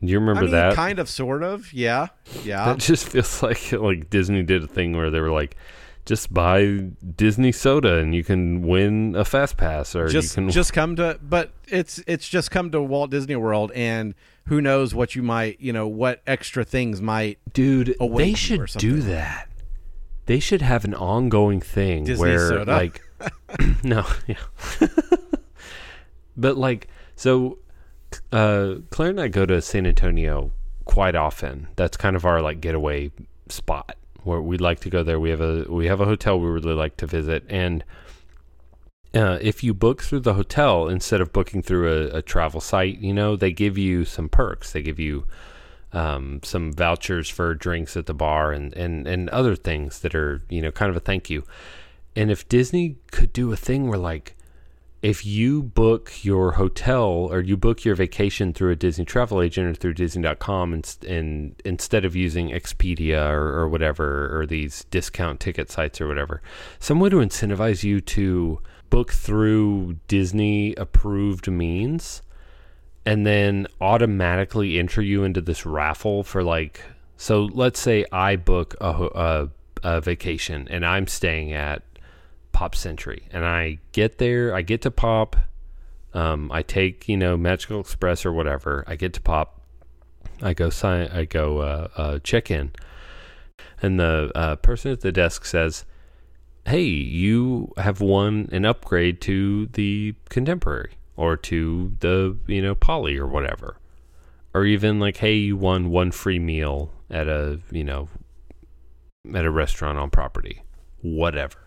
Do 0.03 0.11
you 0.11 0.19
remember 0.19 0.41
I 0.41 0.43
mean, 0.43 0.51
that? 0.51 0.75
kind 0.75 0.97
of, 0.99 1.07
sort 1.07 1.43
of, 1.43 1.71
yeah, 1.71 2.07
yeah. 2.43 2.65
that 2.65 2.77
just 2.79 3.07
feels 3.07 3.43
like 3.43 3.71
like 3.71 4.09
Disney 4.09 4.41
did 4.41 4.63
a 4.63 4.67
thing 4.67 4.97
where 4.97 5.11
they 5.11 5.19
were 5.19 5.29
like, 5.31 5.55
just 6.05 6.33
buy 6.33 6.63
Disney 7.15 7.51
soda 7.51 7.97
and 7.97 8.15
you 8.15 8.23
can 8.23 8.61
win 8.67 9.15
a 9.15 9.23
fast 9.23 9.57
pass, 9.57 9.95
or 9.95 10.07
just 10.07 10.35
you 10.35 10.43
can 10.43 10.49
just 10.51 10.73
come 10.73 10.95
to 10.95 11.19
but 11.21 11.51
it's 11.67 12.03
it's 12.07 12.27
just 12.27 12.51
come 12.51 12.71
to 12.71 12.81
Walt 12.81 13.11
Disney 13.11 13.35
World 13.35 13.71
and 13.75 14.15
who 14.45 14.59
knows 14.61 14.95
what 14.95 15.15
you 15.15 15.21
might 15.21 15.59
you 15.59 15.71
know 15.71 15.87
what 15.87 16.21
extra 16.25 16.63
things 16.63 17.01
might 17.01 17.37
dude. 17.53 17.95
They 17.99 18.33
should 18.33 18.65
do 18.77 19.01
that. 19.01 19.49
They 20.25 20.39
should 20.39 20.61
have 20.61 20.85
an 20.85 20.95
ongoing 20.95 21.61
thing 21.61 22.05
Disney 22.05 22.21
where 22.21 22.47
soda. 22.47 22.71
like 22.71 23.01
no, 23.83 24.05
yeah. 24.27 24.37
but 26.35 26.57
like 26.57 26.87
so 27.15 27.59
uh 28.31 28.75
Claire 28.89 29.09
and 29.11 29.21
I 29.21 29.27
go 29.27 29.45
to 29.45 29.61
San 29.61 29.85
Antonio 29.85 30.51
quite 30.85 31.15
often. 31.15 31.67
That's 31.75 31.97
kind 31.97 32.15
of 32.15 32.25
our 32.25 32.41
like 32.41 32.61
getaway 32.61 33.11
spot 33.49 33.95
where 34.23 34.41
we'd 34.41 34.61
like 34.61 34.79
to 34.81 34.89
go 34.89 35.03
there. 35.03 35.19
We 35.19 35.29
have 35.29 35.41
a 35.41 35.65
we 35.69 35.87
have 35.87 36.01
a 36.01 36.05
hotel 36.05 36.39
we 36.39 36.47
really 36.47 36.73
like 36.73 36.97
to 36.97 37.07
visit 37.07 37.45
and 37.49 37.83
uh, 39.13 39.37
if 39.41 39.63
you 39.63 39.73
book 39.73 40.01
through 40.01 40.21
the 40.21 40.35
hotel 40.35 40.87
instead 40.87 41.19
of 41.19 41.33
booking 41.33 41.61
through 41.61 41.91
a, 41.91 42.17
a 42.17 42.21
travel 42.21 42.61
site, 42.61 42.99
you 42.99 43.13
know, 43.13 43.35
they 43.35 43.51
give 43.51 43.77
you 43.77 44.05
some 44.05 44.29
perks. 44.29 44.71
They 44.71 44.81
give 44.81 44.99
you 44.99 45.25
um, 45.91 46.39
some 46.43 46.71
vouchers 46.71 47.27
for 47.27 47.53
drinks 47.53 47.97
at 47.97 48.05
the 48.05 48.13
bar 48.13 48.53
and, 48.53 48.73
and, 48.73 49.05
and 49.07 49.29
other 49.29 49.55
things 49.55 49.99
that 49.99 50.15
are, 50.15 50.41
you 50.49 50.61
know, 50.61 50.71
kind 50.71 50.89
of 50.89 50.95
a 50.95 51.01
thank 51.01 51.29
you. 51.29 51.43
And 52.15 52.31
if 52.31 52.47
Disney 52.47 52.97
could 53.11 53.33
do 53.33 53.51
a 53.51 53.57
thing 53.57 53.87
where, 53.87 53.99
like, 53.99 54.37
if 55.01 55.25
you 55.25 55.63
book 55.63 56.23
your 56.23 56.53
hotel 56.53 57.27
or 57.31 57.41
you 57.41 57.57
book 57.57 57.83
your 57.83 57.95
vacation 57.95 58.53
through 58.53 58.71
a 58.71 58.75
Disney 58.75 59.03
travel 59.03 59.41
agent 59.41 59.67
or 59.67 59.73
through 59.73 59.95
Disney.com 59.95 60.73
and, 60.73 60.97
and 61.07 61.61
instead 61.65 62.05
of 62.05 62.15
using 62.15 62.49
Expedia 62.49 63.31
or, 63.31 63.59
or 63.59 63.67
whatever, 63.67 64.39
or 64.39 64.45
these 64.45 64.83
discount 64.91 65.39
ticket 65.39 65.71
sites 65.71 65.99
or 65.99 66.07
whatever, 66.07 66.41
some 66.79 66.99
way 66.99 67.09
to 67.09 67.17
incentivize 67.17 67.83
you 67.83 67.99
to 67.99 68.59
book 68.91 69.11
through 69.11 69.97
Disney 70.07 70.75
approved 70.75 71.47
means 71.47 72.21
and 73.05 73.25
then 73.25 73.65
automatically 73.79 74.77
enter 74.77 75.01
you 75.01 75.23
into 75.23 75.41
this 75.41 75.65
raffle 75.65 76.23
for 76.23 76.43
like 76.43 76.81
so 77.17 77.43
let's 77.45 77.79
say 77.79 78.05
I 78.11 78.35
book 78.35 78.75
a, 78.81 78.89
a, 79.15 79.49
a 79.83 80.01
vacation 80.01 80.67
and 80.69 80.85
I'm 80.85 81.07
staying 81.07 81.53
at 81.53 81.83
Pop 82.51 82.75
Century. 82.75 83.27
And 83.31 83.45
I 83.45 83.79
get 83.91 84.17
there, 84.17 84.53
I 84.53 84.61
get 84.61 84.81
to 84.83 84.91
Pop, 84.91 85.35
um, 86.13 86.51
I 86.51 86.61
take 86.61 87.07
you 87.07 87.17
know 87.17 87.37
Magical 87.37 87.79
Express 87.79 88.25
or 88.25 88.33
whatever, 88.33 88.83
I 88.87 88.95
get 88.95 89.13
to 89.13 89.21
Pop, 89.21 89.61
I 90.41 90.53
go 90.53 90.69
sign, 90.69 91.07
I 91.07 91.25
go 91.25 91.59
uh, 91.59 91.87
uh, 91.95 92.19
check 92.19 92.51
in, 92.51 92.71
and 93.81 93.99
the 93.99 94.31
uh, 94.35 94.55
person 94.57 94.91
at 94.91 95.01
the 95.01 95.11
desk 95.11 95.45
says, 95.45 95.85
"Hey, 96.65 96.83
you 96.83 97.73
have 97.77 98.01
won 98.01 98.49
an 98.51 98.65
upgrade 98.65 99.21
to 99.21 99.67
the 99.67 100.15
Contemporary 100.29 100.93
or 101.15 101.37
to 101.37 101.93
the 101.99 102.37
you 102.47 102.61
know 102.61 102.75
Poly 102.75 103.17
or 103.17 103.27
whatever." 103.27 103.77
Or 104.53 104.65
even 104.65 104.99
like, 104.99 105.15
hey, 105.15 105.35
you 105.35 105.55
won 105.55 105.91
one 105.91 106.11
free 106.11 106.37
meal 106.37 106.91
at 107.09 107.29
a 107.29 107.61
you 107.71 107.85
know 107.85 108.09
at 109.33 109.45
a 109.45 109.51
restaurant 109.51 109.97
on 109.97 110.09
property. 110.09 110.63
Whatever 111.01 111.60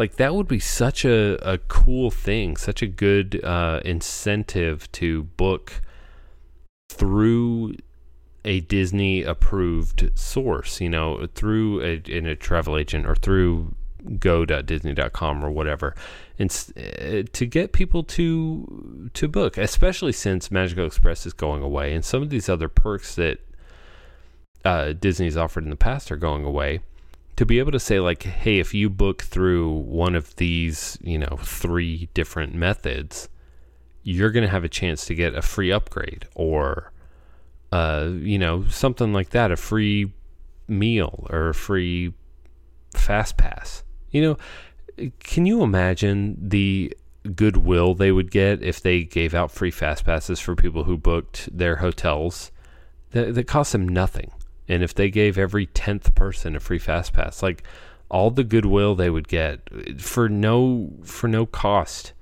like 0.00 0.16
that 0.16 0.34
would 0.34 0.48
be 0.48 0.58
such 0.58 1.04
a, 1.04 1.34
a 1.46 1.58
cool 1.58 2.10
thing 2.10 2.56
such 2.56 2.80
a 2.80 2.86
good 2.86 3.38
uh, 3.44 3.80
incentive 3.84 4.90
to 4.92 5.24
book 5.24 5.82
through 6.90 7.74
a 8.46 8.60
disney 8.60 9.22
approved 9.22 10.10
source 10.18 10.80
you 10.80 10.88
know 10.88 11.26
through 11.34 11.82
a, 11.82 12.02
in 12.10 12.26
a 12.26 12.34
travel 12.34 12.78
agent 12.78 13.06
or 13.06 13.14
through 13.14 13.74
go.disney.com 14.18 15.44
or 15.44 15.50
whatever 15.50 15.94
and 16.38 16.50
uh, 16.78 17.22
to 17.34 17.44
get 17.44 17.72
people 17.72 18.02
to 18.02 19.10
to 19.12 19.28
book 19.28 19.58
especially 19.58 20.12
since 20.12 20.50
magical 20.50 20.86
express 20.86 21.26
is 21.26 21.34
going 21.34 21.62
away 21.62 21.92
and 21.92 22.02
some 22.02 22.22
of 22.22 22.30
these 22.30 22.48
other 22.48 22.68
perks 22.68 23.14
that 23.14 23.38
uh, 24.64 24.92
Disney's 24.92 25.36
offered 25.36 25.64
in 25.64 25.70
the 25.70 25.76
past 25.76 26.12
are 26.12 26.16
going 26.16 26.44
away. 26.44 26.80
To 27.40 27.46
be 27.46 27.58
able 27.58 27.72
to 27.72 27.80
say 27.80 28.00
like, 28.00 28.24
hey, 28.24 28.58
if 28.58 28.74
you 28.74 28.90
book 28.90 29.22
through 29.22 29.70
one 29.70 30.14
of 30.14 30.36
these, 30.36 30.98
you 31.00 31.16
know, 31.16 31.38
three 31.40 32.10
different 32.12 32.54
methods, 32.54 33.30
you're 34.02 34.30
going 34.30 34.44
to 34.44 34.50
have 34.50 34.62
a 34.62 34.68
chance 34.68 35.06
to 35.06 35.14
get 35.14 35.34
a 35.34 35.40
free 35.40 35.72
upgrade 35.72 36.28
or, 36.34 36.92
uh, 37.72 38.10
you 38.12 38.38
know, 38.38 38.66
something 38.66 39.14
like 39.14 39.30
that, 39.30 39.50
a 39.50 39.56
free 39.56 40.12
meal 40.68 41.26
or 41.30 41.48
a 41.48 41.54
free 41.54 42.12
fast 42.94 43.38
pass. 43.38 43.84
You 44.10 44.36
know, 44.98 45.10
can 45.20 45.46
you 45.46 45.62
imagine 45.62 46.36
the 46.38 46.94
goodwill 47.34 47.94
they 47.94 48.12
would 48.12 48.30
get 48.30 48.62
if 48.62 48.82
they 48.82 49.02
gave 49.04 49.32
out 49.32 49.50
free 49.50 49.70
fast 49.70 50.04
passes 50.04 50.40
for 50.40 50.54
people 50.54 50.84
who 50.84 50.98
booked 50.98 51.48
their 51.56 51.76
hotels 51.76 52.52
that, 53.12 53.34
that 53.34 53.44
cost 53.44 53.72
them 53.72 53.88
nothing? 53.88 54.30
And 54.70 54.82
if 54.82 54.94
they 54.94 55.10
gave 55.10 55.36
every 55.36 55.66
10th 55.66 56.14
person 56.14 56.56
a 56.56 56.60
free 56.60 56.78
fast 56.78 57.12
pass 57.12 57.42
like 57.42 57.64
all 58.10 58.30
the 58.30 58.44
goodwill 58.44 58.94
they 58.94 59.08
would 59.08 59.28
get 59.28 59.60
for 60.00 60.28
no 60.28 60.90
for 61.04 61.28
no 61.28 61.46
cost. 61.46 62.12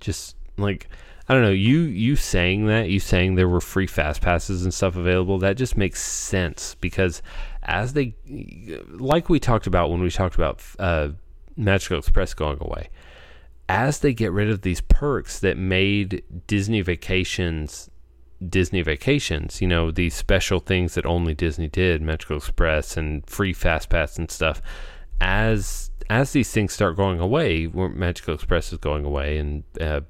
Just 0.00 0.36
like 0.56 0.88
i 1.28 1.34
don't 1.34 1.42
know 1.42 1.50
you 1.50 1.80
you 1.80 2.14
saying 2.14 2.66
that 2.66 2.90
you 2.90 3.00
saying 3.00 3.34
there 3.34 3.48
were 3.48 3.60
free 3.60 3.86
fast 3.86 4.20
passes 4.20 4.62
and 4.62 4.72
stuff 4.72 4.94
available 4.94 5.38
that 5.38 5.56
just 5.56 5.76
makes 5.76 6.00
sense 6.00 6.76
because 6.80 7.22
as 7.62 7.94
they 7.94 8.14
like 8.90 9.28
we 9.28 9.40
talked 9.40 9.66
about 9.66 9.90
when 9.90 10.00
we 10.00 10.10
talked 10.10 10.36
about 10.36 10.62
uh, 10.78 11.08
magical 11.56 11.98
express 11.98 12.34
going 12.34 12.58
away 12.60 12.88
as 13.68 14.00
they 14.00 14.12
get 14.12 14.30
rid 14.30 14.50
of 14.50 14.60
these 14.60 14.82
perks 14.82 15.40
that 15.40 15.56
made 15.56 16.22
disney 16.46 16.82
vacations 16.82 17.88
Disney 18.46 18.82
vacations, 18.82 19.60
you 19.60 19.68
know, 19.68 19.90
these 19.90 20.14
special 20.14 20.60
things 20.60 20.94
that 20.94 21.06
only 21.06 21.34
Disney 21.34 21.68
did, 21.68 22.02
Magical 22.02 22.36
Express 22.36 22.96
and 22.96 23.26
free 23.28 23.52
fast 23.52 23.88
pass 23.88 24.18
and 24.18 24.30
stuff. 24.30 24.60
As 25.20 25.90
as 26.10 26.32
these 26.32 26.50
things 26.52 26.72
start 26.72 26.96
going 26.96 27.20
away, 27.20 27.66
Magical 27.66 28.34
Express 28.34 28.72
is 28.72 28.78
going 28.78 29.04
away, 29.04 29.38
and 29.38 29.64
uh, 29.80 30.00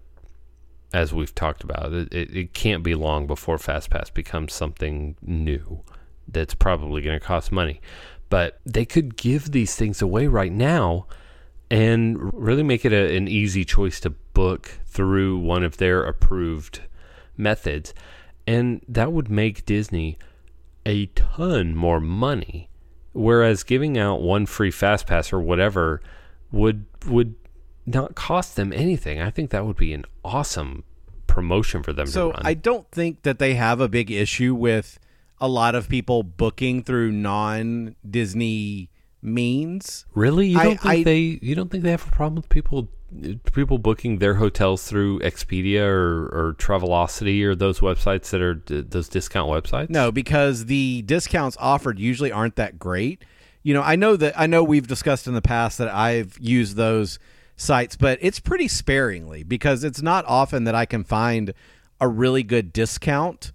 as 0.94 1.12
we've 1.12 1.34
talked 1.34 1.64
about, 1.64 1.92
it, 1.92 2.12
it, 2.12 2.54
can't 2.54 2.84
be 2.84 2.94
long 2.94 3.26
before 3.26 3.58
Fast 3.58 3.90
Pass 3.90 4.10
becomes 4.10 4.54
something 4.54 5.16
new 5.20 5.82
that's 6.28 6.54
probably 6.54 7.02
going 7.02 7.18
to 7.18 7.24
cost 7.24 7.50
money. 7.50 7.80
But 8.30 8.60
they 8.64 8.84
could 8.84 9.16
give 9.16 9.50
these 9.50 9.74
things 9.74 10.00
away 10.00 10.28
right 10.28 10.52
now 10.52 11.06
and 11.68 12.32
really 12.32 12.62
make 12.62 12.84
it 12.84 12.92
a, 12.92 13.16
an 13.16 13.26
easy 13.26 13.64
choice 13.64 13.98
to 14.00 14.10
book 14.10 14.78
through 14.86 15.38
one 15.38 15.64
of 15.64 15.78
their 15.78 16.04
approved 16.04 16.82
methods. 17.36 17.94
And 18.46 18.82
that 18.88 19.12
would 19.12 19.30
make 19.30 19.64
Disney 19.64 20.18
a 20.84 21.06
ton 21.06 21.74
more 21.74 22.00
money. 22.00 22.68
Whereas 23.12 23.62
giving 23.62 23.96
out 23.96 24.22
one 24.22 24.44
free 24.46 24.70
fast 24.70 25.06
pass 25.06 25.32
or 25.32 25.40
whatever 25.40 26.02
would 26.50 26.84
would 27.06 27.34
not 27.86 28.14
cost 28.14 28.56
them 28.56 28.72
anything. 28.72 29.20
I 29.20 29.30
think 29.30 29.50
that 29.50 29.64
would 29.66 29.76
be 29.76 29.92
an 29.92 30.04
awesome 30.24 30.84
promotion 31.26 31.82
for 31.82 31.92
them 31.92 32.06
so 32.06 32.32
I 32.36 32.54
don't 32.54 32.88
think 32.92 33.22
that 33.22 33.38
they 33.40 33.54
have 33.54 33.80
a 33.80 33.88
big 33.88 34.10
issue 34.10 34.54
with 34.54 35.00
a 35.40 35.48
lot 35.48 35.74
of 35.74 35.88
people 35.88 36.22
booking 36.22 36.82
through 36.82 37.12
non 37.12 37.96
Disney 38.08 38.90
means. 39.20 40.06
Really? 40.14 40.48
You 40.48 40.58
don't 40.58 40.66
I, 40.66 40.76
think 40.76 40.84
I, 40.84 41.02
they 41.02 41.38
you 41.42 41.54
don't 41.54 41.70
think 41.70 41.82
they 41.82 41.90
have 41.90 42.06
a 42.06 42.10
problem 42.10 42.36
with 42.36 42.48
people 42.48 42.88
people 43.52 43.78
booking 43.78 44.18
their 44.18 44.34
hotels 44.34 44.86
through 44.86 45.20
Expedia 45.20 45.86
or, 45.86 46.26
or 46.26 46.54
Travelocity 46.58 47.42
or 47.44 47.54
those 47.54 47.80
websites 47.80 48.30
that 48.30 48.40
are 48.40 48.54
d- 48.54 48.82
those 48.82 49.08
discount 49.08 49.48
websites? 49.48 49.90
No, 49.90 50.10
because 50.10 50.66
the 50.66 51.02
discounts 51.02 51.56
offered 51.60 51.98
usually 51.98 52.32
aren't 52.32 52.56
that 52.56 52.78
great. 52.78 53.24
You 53.62 53.74
know, 53.74 53.82
I 53.82 53.96
know 53.96 54.16
that 54.16 54.38
I 54.38 54.46
know 54.46 54.62
we've 54.62 54.86
discussed 54.86 55.26
in 55.26 55.34
the 55.34 55.42
past 55.42 55.78
that 55.78 55.88
I've 55.88 56.36
used 56.38 56.76
those 56.76 57.18
sites, 57.56 57.96
but 57.96 58.18
it's 58.20 58.40
pretty 58.40 58.68
sparingly 58.68 59.42
because 59.42 59.84
it's 59.84 60.02
not 60.02 60.24
often 60.26 60.64
that 60.64 60.74
I 60.74 60.86
can 60.86 61.04
find 61.04 61.54
a 62.00 62.08
really 62.08 62.42
good 62.42 62.72
discount 62.72 63.52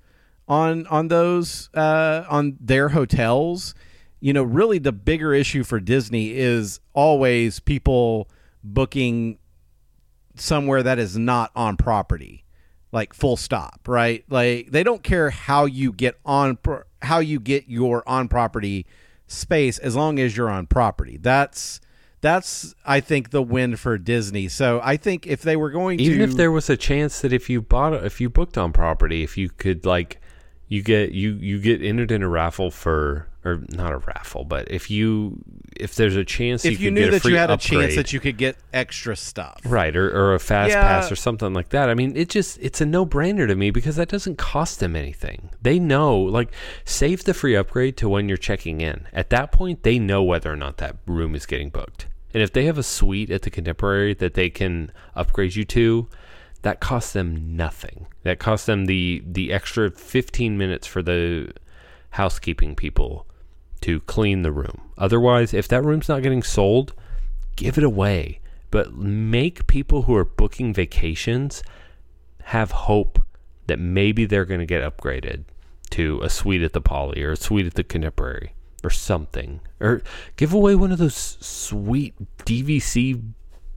on 0.47 0.87
on 0.87 1.09
those 1.09 1.69
uh, 1.73 2.25
on 2.29 2.57
their 2.59 2.89
hotels. 2.89 3.75
You 4.19 4.33
know, 4.33 4.43
really 4.43 4.79
the 4.79 4.91
bigger 4.91 5.33
issue 5.33 5.63
for 5.63 5.79
Disney 5.79 6.31
is 6.31 6.79
always 6.93 7.59
people 7.59 8.29
booking 8.63 9.37
somewhere 10.39 10.83
that 10.83 10.99
is 10.99 11.17
not 11.17 11.51
on 11.55 11.77
property 11.77 12.45
like 12.91 13.13
full 13.13 13.37
stop 13.37 13.81
right 13.87 14.23
like 14.29 14.71
they 14.71 14.83
don't 14.83 15.03
care 15.03 15.29
how 15.29 15.65
you 15.65 15.91
get 15.91 16.19
on 16.25 16.57
how 17.01 17.19
you 17.19 17.39
get 17.39 17.67
your 17.67 18.07
on 18.07 18.27
property 18.27 18.85
space 19.27 19.77
as 19.77 19.95
long 19.95 20.19
as 20.19 20.35
you're 20.35 20.49
on 20.49 20.65
property 20.65 21.17
that's 21.17 21.79
that's 22.21 22.75
I 22.85 22.99
think 22.99 23.29
the 23.31 23.41
win 23.41 23.75
for 23.75 23.97
Disney. 23.97 24.47
So 24.47 24.81
I 24.83 24.97
think 24.97 25.25
if 25.25 25.41
they 25.41 25.55
were 25.55 25.71
going 25.71 25.99
to 25.99 26.03
even 26.03 26.21
if 26.21 26.35
there 26.35 26.51
was 26.51 26.69
a 26.69 26.77
chance 26.77 27.21
that 27.21 27.31
if 27.31 27.49
you 27.49 27.61
bought 27.61 27.93
if 28.05 28.19
you 28.19 28.29
booked 28.29 28.57
on 28.57 28.73
property, 28.73 29.23
if 29.23 29.37
you 29.37 29.49
could 29.49 29.85
like 29.85 30.19
you 30.67 30.81
get 30.81 31.11
you 31.11 31.33
you 31.33 31.59
get 31.59 31.81
entered 31.81 32.11
in 32.11 32.21
a 32.21 32.27
raffle 32.27 32.71
for 32.71 33.28
or 33.45 33.63
not 33.69 33.93
a 33.93 33.97
raffle, 33.99 34.43
but 34.43 34.69
if 34.69 34.91
you 34.91 35.41
if 35.77 35.95
there's 35.95 36.15
a 36.15 36.25
chance 36.25 36.65
if 36.65 36.79
you, 36.79 36.85
you 36.85 36.91
knew 36.91 37.09
that 37.09 37.23
you 37.23 37.37
had 37.37 37.49
upgrade, 37.49 37.79
a 37.79 37.83
chance 37.83 37.95
that 37.95 38.11
you 38.11 38.19
could 38.19 38.37
get 38.37 38.57
extra 38.73 39.15
stuff, 39.15 39.61
right, 39.63 39.95
or, 39.95 40.09
or 40.09 40.33
a 40.33 40.39
fast 40.39 40.71
yeah. 40.71 40.81
pass 40.81 41.11
or 41.11 41.15
something 41.15 41.53
like 41.53 41.69
that. 41.69 41.89
I 41.89 41.93
mean, 41.93 42.15
it 42.17 42.29
just 42.29 42.57
it's 42.61 42.81
a 42.81 42.85
no 42.85 43.05
brainer 43.05 43.47
to 43.47 43.55
me 43.55 43.71
because 43.71 43.95
that 43.95 44.09
doesn't 44.09 44.37
cost 44.37 44.79
them 44.79 44.95
anything. 44.95 45.49
They 45.61 45.79
know, 45.79 46.17
like, 46.17 46.51
save 46.83 47.23
the 47.23 47.33
free 47.33 47.55
upgrade 47.55 47.95
to 47.97 48.09
when 48.09 48.27
you're 48.27 48.37
checking 48.37 48.81
in. 48.81 49.07
At 49.13 49.29
that 49.29 49.51
point, 49.51 49.83
they 49.83 49.99
know 49.99 50.21
whether 50.21 50.51
or 50.51 50.57
not 50.57 50.77
that 50.77 50.97
room 51.05 51.33
is 51.33 51.45
getting 51.45 51.69
booked. 51.69 52.07
And 52.33 52.43
if 52.43 52.51
they 52.53 52.65
have 52.65 52.77
a 52.77 52.83
suite 52.83 53.31
at 53.31 53.43
the 53.43 53.49
Contemporary 53.49 54.13
that 54.15 54.33
they 54.33 54.49
can 54.49 54.91
upgrade 55.15 55.55
you 55.55 55.65
to, 55.65 56.07
that 56.61 56.79
costs 56.79 57.13
them 57.13 57.55
nothing. 57.55 58.07
That 58.23 58.39
costs 58.39 58.65
them 58.65 58.85
the 58.85 59.23
the 59.25 59.53
extra 59.53 59.91
15 59.91 60.57
minutes 60.57 60.85
for 60.85 61.01
the 61.01 61.53
housekeeping 62.11 62.75
people 62.75 63.25
to 63.81 64.01
clean 64.01 64.41
the 64.41 64.51
room. 64.51 64.91
Otherwise, 64.97 65.53
if 65.53 65.67
that 65.69 65.83
room's 65.83 66.09
not 66.09 66.23
getting 66.23 66.43
sold, 66.43 66.93
give 67.55 67.77
it 67.77 67.83
away. 67.83 68.39
But 68.71 68.93
make 68.93 69.67
people 69.67 70.03
who 70.03 70.15
are 70.15 70.25
booking 70.25 70.73
vacations 70.73 71.63
have 72.43 72.71
hope 72.71 73.19
that 73.67 73.79
maybe 73.79 74.25
they're 74.25 74.45
going 74.45 74.59
to 74.59 74.65
get 74.65 74.83
upgraded 74.83 75.45
to 75.91 76.19
a 76.21 76.29
suite 76.29 76.61
at 76.61 76.73
the 76.73 76.81
Poly 76.81 77.23
or 77.23 77.31
a 77.31 77.37
suite 77.37 77.65
at 77.65 77.73
the 77.73 77.83
Contemporary 77.83 78.53
or 78.83 78.89
something. 78.89 79.59
Or 79.79 80.01
give 80.35 80.53
away 80.53 80.75
one 80.75 80.91
of 80.91 80.99
those 80.99 81.37
sweet 81.39 82.15
DVC 82.45 83.21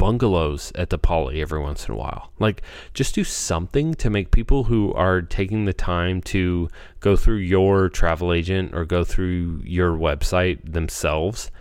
bungalows 0.03 0.73
at 0.75 0.91
the 0.91 0.99
Poly 0.99 1.41
every 1.41 1.61
once 1.61 1.87
in 1.87 1.95
a 1.95 1.97
while. 1.97 2.33
Like, 2.41 2.63
just 2.93 3.15
do 3.15 3.23
something 3.23 3.95
to 3.95 4.11
make 4.11 4.33
people 4.33 4.65
who 4.65 4.93
are 4.95 5.23
taking 5.23 5.65
the 5.65 5.73
time 5.73 6.21
to 6.23 6.69
go 6.99 7.15
through 7.15 7.37
your 7.37 7.89
travel 7.89 8.33
agent 8.33 8.75
or 8.75 8.85
go 8.85 9.05
through 9.05 9.63
your 9.65 9.93
website 9.93 10.73
themselves, 10.73 11.53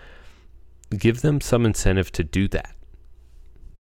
give 0.98 1.21
them 1.21 1.39
some 1.39 1.67
incentive 1.67 2.12
to 2.13 2.24
do 2.24 2.48
that. 2.48 2.75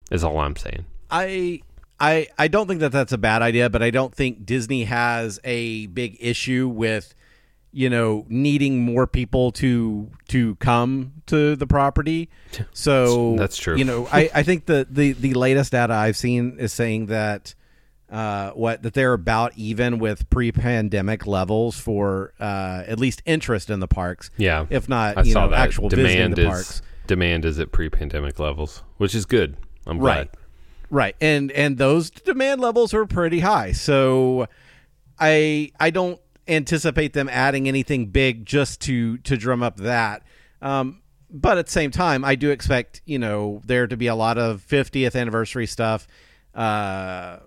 Is 0.10 0.24
all 0.24 0.40
I'm 0.40 0.56
saying. 0.56 0.86
I 1.12 1.62
I 2.00 2.26
I 2.40 2.48
don't 2.48 2.66
think 2.66 2.80
that 2.80 2.92
that's 2.92 3.12
a 3.12 3.20
bad 3.20 3.44
idea, 3.44 3.70
but 3.70 3.84
I 3.84 3.92
don't 3.92 4.16
think 4.16 4.44
Disney 4.44 4.86
has 4.86 5.40
a 5.44 5.86
big 5.86 6.18
issue 6.20 6.68
with 6.68 7.14
you 7.74 7.90
know 7.90 8.26
needing 8.30 8.84
more 8.84 9.08
people 9.08 9.52
to 9.54 10.10
to 10.30 10.56
come 10.56 11.14
to 11.28 11.56
the 11.56 11.68
property. 11.68 12.30
So 12.74 13.36
That's 13.38 13.56
true. 13.58 13.78
You 13.78 13.86
know, 13.86 14.08
I 14.12 14.30
I 14.36 14.44
think 14.44 14.66
the 14.66 14.86
the 14.90 15.14
the 15.14 15.34
latest 15.34 15.72
data 15.72 15.94
I've 15.94 16.18
seen 16.18 16.58
is 16.60 16.74
saying 16.74 17.08
that. 17.08 17.56
Uh, 18.10 18.52
what 18.52 18.84
that 18.84 18.94
they're 18.94 19.14
about 19.14 19.54
even 19.56 19.98
with 19.98 20.30
pre-pandemic 20.30 21.26
levels 21.26 21.80
for 21.80 22.34
uh, 22.42 22.84
at 22.86 23.00
least 23.00 23.22
interest 23.26 23.70
in 23.70 23.80
the 23.80 23.88
parks. 23.88 24.30
Yeah. 24.36 24.66
if 24.70 24.90
not 24.90 25.18
I 25.18 25.22
you 25.22 25.32
saw 25.32 25.46
know 25.46 25.52
that. 25.52 25.60
actual 25.62 25.88
demand 25.88 26.38
is 26.38 26.46
parks. 26.46 26.82
demand 27.08 27.46
is 27.46 27.58
at 27.58 27.72
pre-pandemic 27.72 28.38
levels, 28.38 28.84
which 28.98 29.16
is 29.16 29.26
good. 29.26 29.56
I'm 29.88 29.98
glad. 29.98 30.18
Right. 30.18 30.30
Right. 30.90 31.16
And 31.22 31.54
and 31.54 31.78
those 31.78 32.10
demand 32.10 32.60
levels 32.60 32.94
are 32.94 33.06
pretty 33.06 33.40
high. 33.40 33.72
So 33.72 34.48
I 35.18 35.72
I 35.80 35.90
don't 35.90 36.20
anticipate 36.48 37.14
them 37.14 37.30
adding 37.30 37.68
anything 37.68 38.08
big 38.08 38.46
just 38.46 38.82
to 38.82 39.18
to 39.20 39.38
drum 39.38 39.64
up 39.64 39.78
that. 39.78 40.24
Um 40.62 41.02
but 41.34 41.58
at 41.58 41.68
the 41.68 41.72
same 41.72 41.92
time, 41.92 42.26
I 42.26 42.36
do 42.36 42.50
expect, 42.50 43.02
you 43.06 43.18
know, 43.18 43.62
there 43.66 43.88
to 43.88 43.96
be 43.96 44.08
a 44.08 44.16
lot 44.16 44.38
of 44.38 44.66
50th 44.68 45.20
anniversary 45.20 45.68
stuff 45.68 46.08
uh 46.54 47.38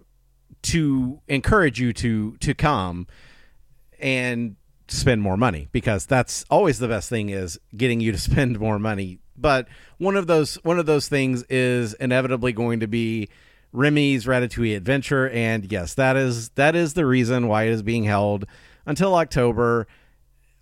to 0.63 1.21
encourage 1.29 1.79
you 1.79 1.93
to 1.93 2.37
to 2.39 2.55
come 2.55 3.07
and 4.01 4.57
spend 4.89 5.23
more 5.23 5.37
money 5.37 5.69
because 5.73 6.07
that's 6.07 6.45
always 6.51 6.79
the 6.79 6.89
best 6.89 7.09
thing 7.09 7.31
is 7.31 7.59
getting 7.77 8.01
you 8.01 8.13
to 8.13 8.19
spend 8.31 8.59
more 8.59 8.79
money. 8.79 9.19
But 9.37 9.69
one 9.99 10.17
of 10.17 10.27
those 10.27 10.57
one 10.57 10.79
of 10.79 10.87
those 10.87 11.09
things 11.09 11.43
is 11.45 11.95
inevitably 11.95 12.53
going 12.53 12.81
to 12.81 12.87
be 12.87 13.29
Remy's 13.73 14.27
Ratatouille 14.27 14.77
Adventure, 14.77 15.29
and 15.31 15.71
yes, 15.71 15.95
that 15.95 16.17
is 16.17 16.51
that 16.51 16.77
is 16.77 16.95
the 16.95 17.05
reason 17.05 17.49
why 17.49 17.65
it 17.65 17.73
is 17.73 17.83
being 17.83 18.05
held 18.05 18.47
until 18.87 19.15
October. 19.15 19.87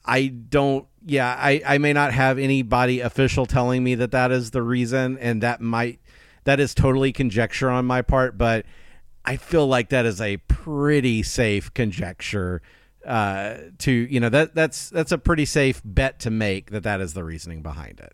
I 0.04 0.26
don't. 0.26 0.86
Yeah, 1.04 1.36
I 1.38 1.62
I 1.66 1.78
may 1.78 1.92
not 1.92 2.12
have 2.12 2.38
anybody 2.38 3.00
official 3.00 3.46
telling 3.46 3.82
me 3.84 3.94
that 3.96 4.10
that 4.12 4.32
is 4.32 4.50
the 4.50 4.62
reason, 4.62 5.18
and 5.18 5.42
that 5.42 5.60
might 5.60 6.00
that 6.44 6.60
is 6.60 6.74
totally 6.74 7.12
conjecture 7.12 7.70
on 7.70 7.86
my 7.86 8.02
part, 8.02 8.36
but 8.36 8.66
I 9.24 9.36
feel 9.36 9.66
like 9.66 9.90
that 9.90 10.06
is 10.06 10.20
a 10.20 10.38
pretty 10.48 11.22
safe 11.22 11.72
conjecture 11.74 12.62
uh, 13.06 13.54
to 13.78 13.92
you 13.92 14.20
know 14.20 14.28
that 14.28 14.54
that's 14.54 14.90
that's 14.90 15.12
a 15.12 15.18
pretty 15.18 15.44
safe 15.44 15.80
bet 15.84 16.18
to 16.20 16.30
make 16.30 16.70
that 16.70 16.82
that 16.82 17.00
is 17.00 17.14
the 17.14 17.24
reasoning 17.24 17.62
behind 17.62 18.00
it. 18.00 18.12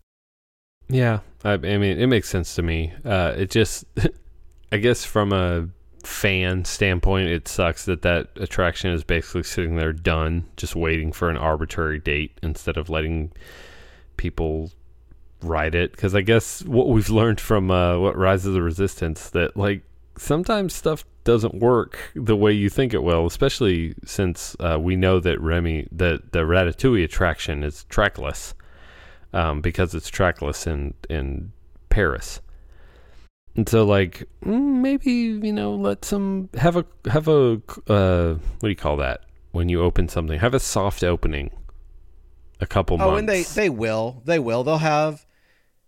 Yeah, 0.89 1.19
I, 1.43 1.53
I 1.53 1.57
mean, 1.57 1.99
it 1.99 2.07
makes 2.07 2.29
sense 2.29 2.55
to 2.55 2.63
me. 2.63 2.91
Uh, 3.05 3.33
it 3.37 3.51
just, 3.51 3.85
I 4.71 4.77
guess, 4.77 5.05
from 5.05 5.31
a 5.31 5.69
fan 6.03 6.65
standpoint, 6.65 7.29
it 7.29 7.47
sucks 7.47 7.85
that 7.85 8.01
that 8.03 8.29
attraction 8.35 8.91
is 8.91 9.03
basically 9.03 9.43
sitting 9.43 9.75
there 9.75 9.93
done, 9.93 10.45
just 10.57 10.75
waiting 10.75 11.11
for 11.11 11.29
an 11.29 11.37
arbitrary 11.37 11.99
date 11.99 12.37
instead 12.41 12.77
of 12.77 12.89
letting 12.89 13.31
people 14.17 14.71
ride 15.41 15.75
it. 15.75 15.91
Because 15.91 16.15
I 16.15 16.21
guess 16.21 16.63
what 16.63 16.89
we've 16.89 17.09
learned 17.21 17.39
from 17.39 17.71
uh, 17.71 17.97
what 17.97 18.17
Rise 18.17 18.45
of 18.45 18.53
the 18.53 18.61
Resistance 18.61 19.29
that 19.31 19.55
like 19.57 19.83
sometimes 20.17 20.73
stuff 20.73 21.05
doesn't 21.23 21.55
work 21.55 21.97
the 22.15 22.35
way 22.35 22.51
you 22.51 22.69
think 22.69 22.93
it 22.93 23.03
will, 23.03 23.25
especially 23.25 23.93
since 24.05 24.55
uh, 24.59 24.77
we 24.79 24.95
know 24.95 25.19
that 25.19 25.39
Remy, 25.39 25.87
the 25.91 26.21
the 26.31 26.39
Ratatouille 26.39 27.03
attraction 27.03 27.63
is 27.63 27.83
trackless 27.85 28.53
um, 29.33 29.61
because 29.61 29.93
it's 29.93 30.09
trackless 30.09 30.67
in 30.67 30.93
in 31.09 31.51
Paris. 31.89 32.41
And 33.55 33.67
so, 33.67 33.85
like, 33.85 34.27
mm, 34.45 34.81
maybe 34.81 35.11
you 35.11 35.51
know, 35.53 35.75
let 35.75 36.05
some 36.05 36.49
have 36.55 36.75
a 36.75 36.85
have 37.09 37.27
a 37.27 37.61
uh, 37.87 38.33
what 38.35 38.61
do 38.61 38.69
you 38.69 38.75
call 38.75 38.97
that 38.97 39.21
when 39.51 39.69
you 39.69 39.81
open 39.81 40.07
something? 40.07 40.39
Have 40.39 40.53
a 40.53 40.59
soft 40.59 41.03
opening. 41.03 41.51
A 42.61 42.65
couple 42.65 42.97
months. 42.97 43.11
Oh, 43.11 43.15
and 43.15 43.27
they 43.27 43.43
they 43.43 43.69
will 43.69 44.21
they 44.25 44.39
will 44.39 44.63
they'll 44.63 44.77
have 44.79 45.25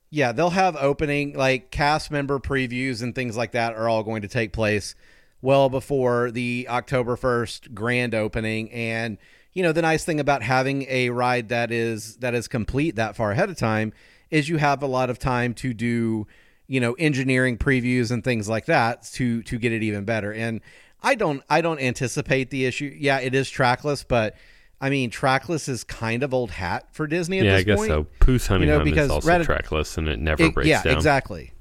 yeah 0.10 0.32
they'll 0.32 0.52
have 0.52 0.76
opening 0.78 1.34
like 1.34 1.72
cast 1.72 2.12
member 2.12 2.40
previews 2.40 3.02
and 3.02 3.14
things 3.14 3.36
like 3.36 3.52
that 3.52 3.74
are 3.74 3.90
all 3.90 4.04
going 4.04 4.22
to 4.22 4.28
take 4.28 4.54
place 4.54 4.96
well 5.42 5.70
before 5.70 6.32
the 6.32 6.68
October 6.70 7.16
first 7.16 7.74
grand 7.74 8.16
opening 8.16 8.72
and 8.72 9.18
you 9.54 9.64
know 9.64 9.72
the 9.72 9.82
nice 9.82 10.06
thing 10.06 10.20
about 10.20 10.44
having 10.44 10.86
a 10.88 11.10
ride 11.10 11.50
that 11.50 11.72
is 11.72 12.18
that 12.18 12.34
is 12.34 12.48
complete 12.48 12.96
that 12.96 13.16
far 13.16 13.32
ahead 13.32 13.50
of 13.50 13.58
time 13.58 13.92
is 14.30 14.48
you 14.48 14.58
have 14.58 14.82
a 14.82 14.88
lot 14.88 15.10
of 15.10 15.20
time 15.20 15.54
to 15.54 15.74
do 15.74 16.26
you 16.72 16.80
know 16.80 16.94
engineering 16.94 17.58
previews 17.58 18.12
and 18.12 18.24
things 18.24 18.48
like 18.48 18.66
that 18.66 19.04
to 19.04 19.44
to 19.44 19.60
get 19.60 19.74
it 19.74 19.84
even 19.84 20.06
better 20.06 20.32
and 20.32 20.62
i 21.04 21.14
don't 21.16 21.44
i 21.50 21.60
don't 21.60 21.82
anticipate 21.82 22.50
the 22.50 22.66
issue 22.66 22.96
yeah 22.98 23.20
it 23.20 23.36
is 23.36 23.50
trackless 23.50 24.06
but 24.06 24.38
i 24.80 24.90
mean 24.90 25.10
trackless 25.10 25.68
is 25.68 25.84
kind 25.84 26.24
of 26.24 26.34
old 26.34 26.50
hat 26.50 26.88
for 26.94 27.08
disney 27.08 27.40
at 27.40 27.46
yeah, 27.46 27.52
this 27.52 27.60
I 27.60 27.64
guess 27.64 27.78
point 27.78 27.90
so. 27.90 28.08
Pooh's 28.22 28.48
Hunny 28.48 28.68
know, 28.68 28.78
Hum 28.78 28.86
because 28.86 29.06
is 29.08 29.12
also 29.12 29.30
Ratat- 29.30 29.44
trackless, 29.44 29.98
and 29.98 30.08
it 30.08 30.20
never 30.20 30.44
it- 30.44 30.54
breaks 30.54 30.70
yeah, 30.70 30.82
down. 30.82 30.96
exactly. 30.96 31.52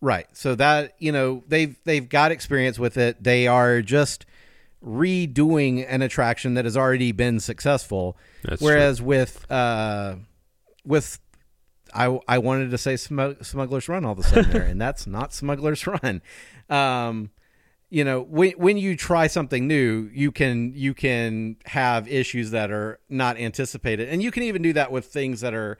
Right. 0.00 0.28
So 0.32 0.54
that 0.54 0.94
you 0.98 1.10
know 1.12 1.42
they've 1.48 1.76
they've 1.84 2.08
got 2.08 2.30
experience 2.30 2.78
with 2.78 2.96
it. 2.96 3.22
They 3.22 3.48
are 3.48 3.82
just 3.82 4.26
redoing 4.84 5.84
an 5.88 6.02
attraction 6.02 6.54
that 6.54 6.64
has 6.64 6.76
already 6.76 7.10
been 7.10 7.40
successful. 7.40 8.16
That's 8.44 8.62
Whereas 8.62 9.02
with 9.02 9.44
uh, 9.50 10.16
with 10.84 11.18
I 11.94 12.18
I 12.28 12.38
wanted 12.38 12.70
to 12.70 12.78
say 12.78 12.96
Smug- 12.96 13.44
Smuggler's 13.44 13.88
Run 13.88 14.04
all 14.04 14.12
of 14.12 14.18
a 14.18 14.22
sudden 14.22 14.50
there, 14.50 14.62
and 14.62 14.80
that's 14.80 15.06
not 15.06 15.32
Smuggler's 15.32 15.86
Run. 16.02 16.22
Um, 16.68 17.30
you 17.90 18.04
know, 18.04 18.22
when 18.22 18.52
when 18.52 18.76
you 18.76 18.96
try 18.96 19.26
something 19.26 19.66
new, 19.66 20.10
you 20.12 20.30
can 20.32 20.72
you 20.74 20.94
can 20.94 21.56
have 21.66 22.06
issues 22.08 22.50
that 22.50 22.70
are 22.70 23.00
not 23.08 23.38
anticipated, 23.38 24.08
and 24.08 24.22
you 24.22 24.30
can 24.30 24.42
even 24.42 24.62
do 24.62 24.72
that 24.74 24.92
with 24.92 25.06
things 25.06 25.40
that 25.40 25.54
are 25.54 25.78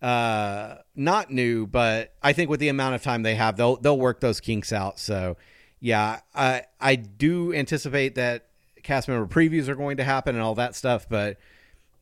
uh 0.00 0.76
not 0.94 1.28
new 1.32 1.66
but 1.66 2.14
i 2.22 2.32
think 2.32 2.48
with 2.48 2.60
the 2.60 2.68
amount 2.68 2.94
of 2.94 3.02
time 3.02 3.24
they 3.24 3.34
have 3.34 3.56
they'll 3.56 3.74
they'll 3.78 3.98
work 3.98 4.20
those 4.20 4.38
kinks 4.38 4.72
out 4.72 4.96
so 4.96 5.36
yeah 5.80 6.20
i 6.36 6.62
i 6.80 6.94
do 6.94 7.52
anticipate 7.52 8.14
that 8.14 8.46
cast 8.84 9.08
member 9.08 9.26
previews 9.26 9.66
are 9.66 9.74
going 9.74 9.96
to 9.96 10.04
happen 10.04 10.36
and 10.36 10.44
all 10.44 10.54
that 10.54 10.76
stuff 10.76 11.08
but 11.08 11.36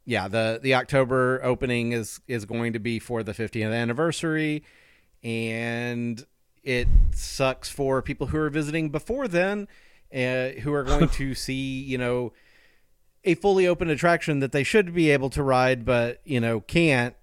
yeah 0.07 0.29
the 0.29 0.59
the 0.63 0.75
october 0.75 1.41
opening 1.43 1.93
is 1.93 2.21
is 2.27 2.47
going 2.47 2.73
to 2.73 2.79
be 2.79 2.99
for 2.99 3.23
the 3.23 3.33
50th 3.33 3.75
anniversary 3.75 4.63
and 5.23 6.25
it 6.63 6.89
sucks 7.13 7.69
for 7.69 8.01
people 8.01 8.29
who 8.29 8.39
are 8.39 8.51
visiting 8.51 8.89
before 8.89 9.29
then 9.29 9.69
uh, 10.15 10.49
who 10.63 10.73
are 10.73 10.85
going 10.85 11.09
to 11.09 11.35
see 11.47 11.83
you 11.83 11.99
know 11.99 12.33
a 13.25 13.35
fully 13.35 13.67
open 13.67 13.91
attraction 13.91 14.39
that 14.39 14.53
they 14.53 14.63
should 14.63 14.95
be 14.95 15.11
able 15.11 15.29
to 15.29 15.43
ride 15.43 15.85
but 15.85 16.21
you 16.25 16.41
know 16.41 16.61
can't 16.61 17.15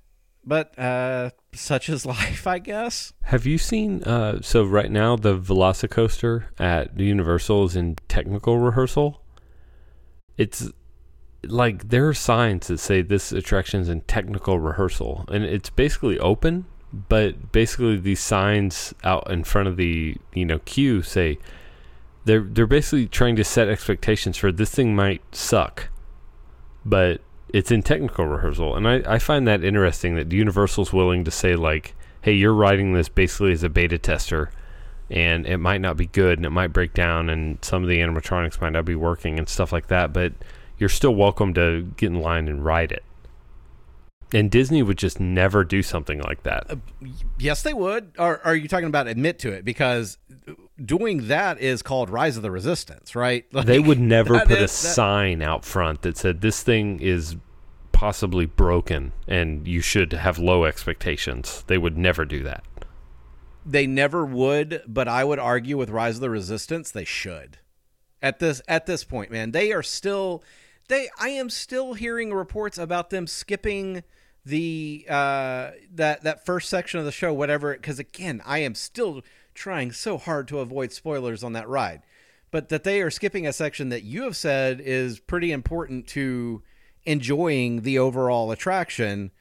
but 0.45 0.77
uh 0.77 1.29
such 1.53 1.87
is 1.87 2.05
life 2.17 2.45
i 2.45 2.59
guess 2.59 3.13
Have 3.23 3.45
you 3.45 3.57
seen? 3.57 4.03
Uh, 4.03 4.41
so 4.41 4.65
right 4.65 4.91
now, 4.91 5.15
the 5.15 5.39
Velocicoaster 5.39 6.45
at 6.59 6.97
the 6.97 7.05
Universal 7.05 7.65
is 7.65 7.75
in 7.75 7.95
technical 8.09 8.59
rehearsal. 8.59 9.21
It's 10.37 10.69
like 11.45 11.89
there 11.89 12.07
are 12.07 12.13
signs 12.13 12.67
that 12.67 12.79
say 12.79 13.01
this 13.01 13.31
attraction 13.31 13.81
is 13.81 13.89
in 13.89 14.01
technical 14.01 14.59
rehearsal, 14.59 15.25
and 15.29 15.43
it's 15.43 15.69
basically 15.69 16.19
open. 16.19 16.65
But 17.09 17.51
basically, 17.51 17.97
these 17.97 18.19
signs 18.19 18.93
out 19.03 19.29
in 19.29 19.43
front 19.43 19.67
of 19.67 19.77
the 19.77 20.15
you 20.33 20.45
know 20.45 20.59
queue 20.59 21.01
say 21.01 21.39
they're 22.25 22.41
they're 22.41 22.67
basically 22.67 23.07
trying 23.07 23.35
to 23.35 23.43
set 23.43 23.67
expectations 23.67 24.37
for 24.37 24.51
this 24.51 24.71
thing 24.71 24.95
might 24.95 25.21
suck, 25.35 25.89
but 26.85 27.21
it's 27.49 27.71
in 27.71 27.83
technical 27.83 28.25
rehearsal, 28.25 28.75
and 28.75 28.87
I, 28.87 29.03
I 29.07 29.19
find 29.19 29.47
that 29.47 29.63
interesting 29.63 30.15
that 30.15 30.31
Universal's 30.31 30.93
willing 30.93 31.23
to 31.23 31.31
say 31.31 31.55
like, 31.55 31.95
hey, 32.21 32.33
you're 32.33 32.53
writing 32.53 32.93
this 32.93 33.09
basically 33.09 33.51
as 33.51 33.63
a 33.63 33.69
beta 33.69 33.97
tester, 33.97 34.49
and 35.09 35.45
it 35.45 35.57
might 35.57 35.81
not 35.81 35.97
be 35.97 36.07
good, 36.07 36.39
and 36.39 36.45
it 36.45 36.51
might 36.51 36.73
break 36.73 36.93
down, 36.93 37.29
and 37.29 37.57
some 37.63 37.83
of 37.83 37.89
the 37.89 37.99
animatronics 37.99 38.61
might 38.61 38.73
not 38.73 38.85
be 38.85 38.95
working 38.95 39.37
and 39.37 39.47
stuff 39.49 39.71
like 39.71 39.87
that, 39.87 40.13
but 40.13 40.33
you're 40.83 40.89
still 40.89 41.15
welcome 41.15 41.53
to 41.53 41.83
get 41.95 42.07
in 42.07 42.19
line 42.19 42.49
and 42.49 42.65
ride 42.65 42.91
it. 42.91 43.03
And 44.33 44.51
Disney 44.51 44.83
would 44.83 44.97
just 44.97 45.17
never 45.17 45.63
do 45.63 45.81
something 45.81 46.19
like 46.19 46.43
that. 46.43 46.65
Uh, 46.69 46.75
yes 47.39 47.61
they 47.61 47.73
would 47.73 48.11
or 48.19 48.41
are 48.45 48.53
you 48.53 48.67
talking 48.67 48.87
about 48.87 49.07
admit 49.07 49.39
to 49.39 49.51
it 49.53 49.63
because 49.63 50.17
doing 50.83 51.27
that 51.29 51.57
is 51.61 51.81
called 51.81 52.09
rise 52.09 52.35
of 52.35 52.43
the 52.43 52.51
resistance 52.51 53.15
right 53.15 53.45
they 53.65 53.79
would 53.79 53.99
never 53.99 54.39
put 54.41 54.51
a 54.51 54.55
that- 54.61 54.69
sign 54.69 55.41
out 55.41 55.63
front 55.63 56.01
that 56.01 56.17
said 56.17 56.41
this 56.41 56.61
thing 56.63 56.99
is 56.99 57.37
possibly 57.93 58.45
broken 58.45 59.13
and 59.25 59.65
you 59.65 59.79
should 59.79 60.11
have 60.11 60.37
low 60.37 60.65
expectations. 60.65 61.63
They 61.67 61.77
would 61.77 61.97
never 61.97 62.25
do 62.25 62.43
that. 62.43 62.63
they 63.65 63.87
never 63.87 64.25
would 64.25 64.81
but 64.85 65.07
i 65.07 65.23
would 65.23 65.39
argue 65.39 65.77
with 65.77 65.89
rise 65.89 66.15
of 66.15 66.21
the 66.21 66.29
resistance 66.29 66.91
they 66.91 67.05
should 67.05 67.59
at 68.21 68.39
this 68.39 68.61
at 68.67 68.85
this 68.87 69.03
point 69.05 69.31
man 69.31 69.51
they 69.51 69.71
are 69.71 69.83
still 69.83 70.43
they 70.87 71.09
i 71.19 71.29
am 71.29 71.49
still 71.49 71.93
hearing 71.93 72.33
reports 72.33 72.77
about 72.77 73.09
them 73.09 73.27
skipping 73.27 74.03
the 74.45 75.05
uh 75.09 75.71
that 75.93 76.23
that 76.23 76.45
first 76.45 76.69
section 76.69 76.99
of 76.99 77.05
the 77.05 77.11
show 77.11 77.33
whatever 77.33 77.73
because 77.73 77.99
again 77.99 78.41
i 78.45 78.59
am 78.59 78.75
still 78.75 79.23
trying 79.53 79.91
so 79.91 80.17
hard 80.17 80.47
to 80.47 80.59
avoid 80.59 80.91
spoilers 80.91 81.43
on 81.43 81.53
that 81.53 81.67
ride. 81.67 82.01
But 82.51 82.69
that 82.69 82.83
they 82.83 83.01
are 83.01 83.09
skipping 83.09 83.47
a 83.47 83.53
section 83.53 83.89
that 83.89 84.03
you 84.03 84.23
have 84.23 84.35
said 84.35 84.79
is 84.79 85.19
pretty 85.19 85.51
important 85.51 86.07
to 86.09 86.61
enjoying 87.05 87.81
the 87.81 87.99
overall 87.99 88.51
attraction 88.51 89.31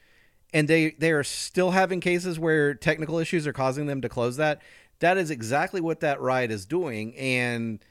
and 0.53 0.67
they 0.67 0.91
they 0.99 1.13
are 1.13 1.23
still 1.23 1.71
having 1.71 2.01
cases 2.01 2.39
where 2.39 2.75
technical 2.75 3.19
issues 3.19 3.47
are 3.47 3.53
causing 3.53 3.87
them 3.87 4.01
to 4.01 4.09
close 4.09 4.37
that 4.37 4.61
that 4.99 5.17
is 5.17 5.31
exactly 5.31 5.81
what 5.81 6.01
that 6.01 6.21
ride 6.21 6.51
is 6.51 6.67
doing 6.67 7.15
and 7.17 7.85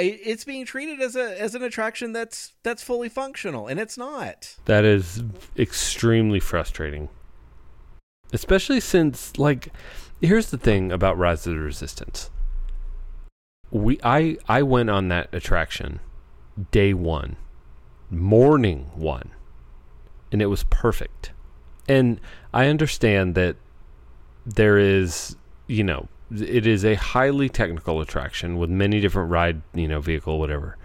it's 0.00 0.44
being 0.44 0.64
treated 0.64 1.00
as 1.00 1.16
a 1.16 1.40
as 1.40 1.54
an 1.54 1.62
attraction 1.62 2.12
that's 2.12 2.52
that's 2.62 2.82
fully 2.82 3.08
functional 3.08 3.66
and 3.66 3.78
it's 3.80 3.98
not 3.98 4.56
That 4.64 4.84
is 4.84 5.22
extremely 5.56 6.40
frustrating. 6.40 7.08
Especially 8.32 8.80
since 8.80 9.38
like 9.38 9.68
here's 10.20 10.50
the 10.50 10.58
thing 10.58 10.92
about 10.92 11.16
Rise 11.18 11.46
of 11.46 11.54
the 11.54 11.60
Resistance. 11.60 12.30
We 13.70 13.98
I 14.02 14.36
I 14.48 14.62
went 14.62 14.90
on 14.90 15.08
that 15.08 15.28
attraction 15.32 16.00
day 16.70 16.94
1. 16.94 17.36
Morning 18.10 18.90
1. 18.94 19.30
And 20.32 20.42
it 20.42 20.46
was 20.46 20.64
perfect. 20.64 21.32
And 21.88 22.20
I 22.52 22.66
understand 22.66 23.34
that 23.34 23.56
there 24.44 24.78
is, 24.78 25.36
you 25.66 25.84
know, 25.84 26.08
it 26.30 26.66
is 26.66 26.84
a 26.84 26.94
highly 26.94 27.48
technical 27.48 28.00
attraction 28.00 28.58
with 28.58 28.70
many 28.70 29.00
different 29.00 29.30
ride, 29.30 29.62
you 29.74 29.88
know, 29.88 30.00
vehicle 30.00 30.38
whatever. 30.38 30.76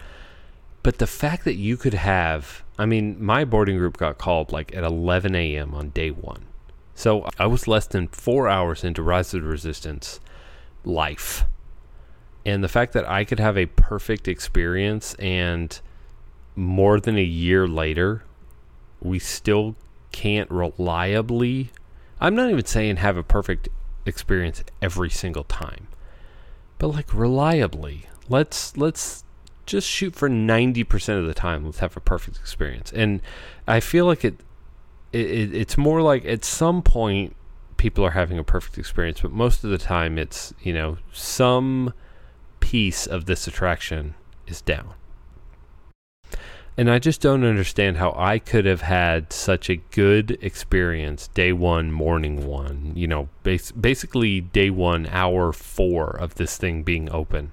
But 0.83 0.97
the 0.97 1.07
fact 1.07 1.45
that 1.45 1.55
you 1.55 1.77
could 1.77 1.93
have, 1.93 2.63
I 2.77 2.85
mean, 2.85 3.23
my 3.23 3.45
boarding 3.45 3.77
group 3.77 3.97
got 3.97 4.17
called 4.17 4.51
like 4.51 4.75
at 4.75 4.83
11 4.83 5.35
a.m. 5.35 5.73
on 5.73 5.89
day 5.89 6.11
one. 6.11 6.45
So 6.95 7.27
I 7.39 7.47
was 7.47 7.67
less 7.67 7.87
than 7.87 8.07
four 8.09 8.47
hours 8.47 8.83
into 8.83 9.01
Rise 9.01 9.33
of 9.33 9.41
the 9.41 9.47
Resistance 9.47 10.19
life. 10.85 11.45
And 12.45 12.63
the 12.63 12.67
fact 12.67 12.93
that 12.93 13.07
I 13.09 13.23
could 13.23 13.39
have 13.39 13.57
a 13.57 13.65
perfect 13.65 14.27
experience 14.27 15.13
and 15.15 15.79
more 16.55 16.99
than 16.99 17.17
a 17.17 17.23
year 17.23 17.67
later, 17.67 18.23
we 19.01 19.19
still 19.19 19.75
can't 20.11 20.49
reliably, 20.51 21.71
I'm 22.19 22.35
not 22.35 22.49
even 22.49 22.65
saying 22.65 22.97
have 22.97 23.17
a 23.17 23.23
perfect 23.23 23.69
experience 24.05 24.63
every 24.81 25.09
single 25.09 25.43
time, 25.43 25.87
but 26.77 26.87
like 26.87 27.13
reliably, 27.13 28.07
let's, 28.29 28.75
let's, 28.77 29.23
just 29.65 29.87
shoot 29.87 30.13
for 30.13 30.29
90% 30.29 31.19
of 31.19 31.25
the 31.25 31.33
time. 31.33 31.63
Let's 31.63 31.79
have 31.79 31.95
a 31.95 32.01
perfect 32.01 32.35
experience. 32.35 32.91
And 32.91 33.21
i 33.67 33.79
feel 33.79 34.05
like 34.05 34.25
it, 34.25 34.35
it 35.11 35.53
it's 35.55 35.77
more 35.77 36.01
like 36.01 36.25
at 36.25 36.43
some 36.43 36.81
point 36.81 37.35
people 37.77 38.05
are 38.05 38.11
having 38.11 38.37
a 38.37 38.43
perfect 38.43 38.77
experience 38.77 39.21
but 39.21 39.31
most 39.31 39.63
of 39.63 39.69
the 39.69 39.77
time 39.77 40.17
it's 40.17 40.53
you 40.61 40.73
know 40.73 40.97
some 41.11 41.93
piece 42.59 43.05
of 43.05 43.25
this 43.25 43.47
attraction 43.47 44.15
is 44.47 44.61
down 44.61 44.93
and 46.77 46.89
i 46.89 46.99
just 46.99 47.21
don't 47.21 47.43
understand 47.43 47.97
how 47.97 48.13
i 48.17 48.39
could 48.39 48.65
have 48.65 48.81
had 48.81 49.31
such 49.31 49.69
a 49.69 49.75
good 49.75 50.37
experience 50.41 51.27
day 51.29 51.51
one 51.51 51.91
morning 51.91 52.45
one 52.47 52.91
you 52.95 53.07
know 53.07 53.29
bas- 53.43 53.71
basically 53.71 54.41
day 54.41 54.69
one 54.69 55.05
hour 55.07 55.51
four 55.51 56.09
of 56.09 56.35
this 56.35 56.57
thing 56.57 56.83
being 56.83 57.09
open 57.11 57.51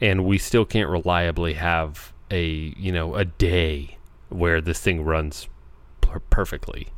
and 0.00 0.24
we 0.24 0.36
still 0.36 0.64
can't 0.64 0.90
reliably 0.90 1.54
have 1.54 2.12
a 2.30 2.74
you 2.76 2.90
know 2.90 3.14
a 3.14 3.24
day 3.24 3.96
where 4.28 4.60
this 4.60 4.80
thing 4.80 5.04
runs 5.04 5.48
per- 6.00 6.18
perfectly. 6.18 6.88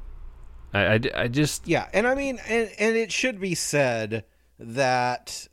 I, 0.73 0.95
I, 0.95 1.01
I 1.15 1.29
just 1.29 1.69
yeah, 1.69 1.89
and 1.93 2.07
I 2.07 2.15
mean, 2.15 2.41
and, 2.49 2.71
and 2.79 2.97
it 2.97 3.13
should 3.13 3.41
be 3.41 3.55
said 3.55 4.25
that 4.59 5.49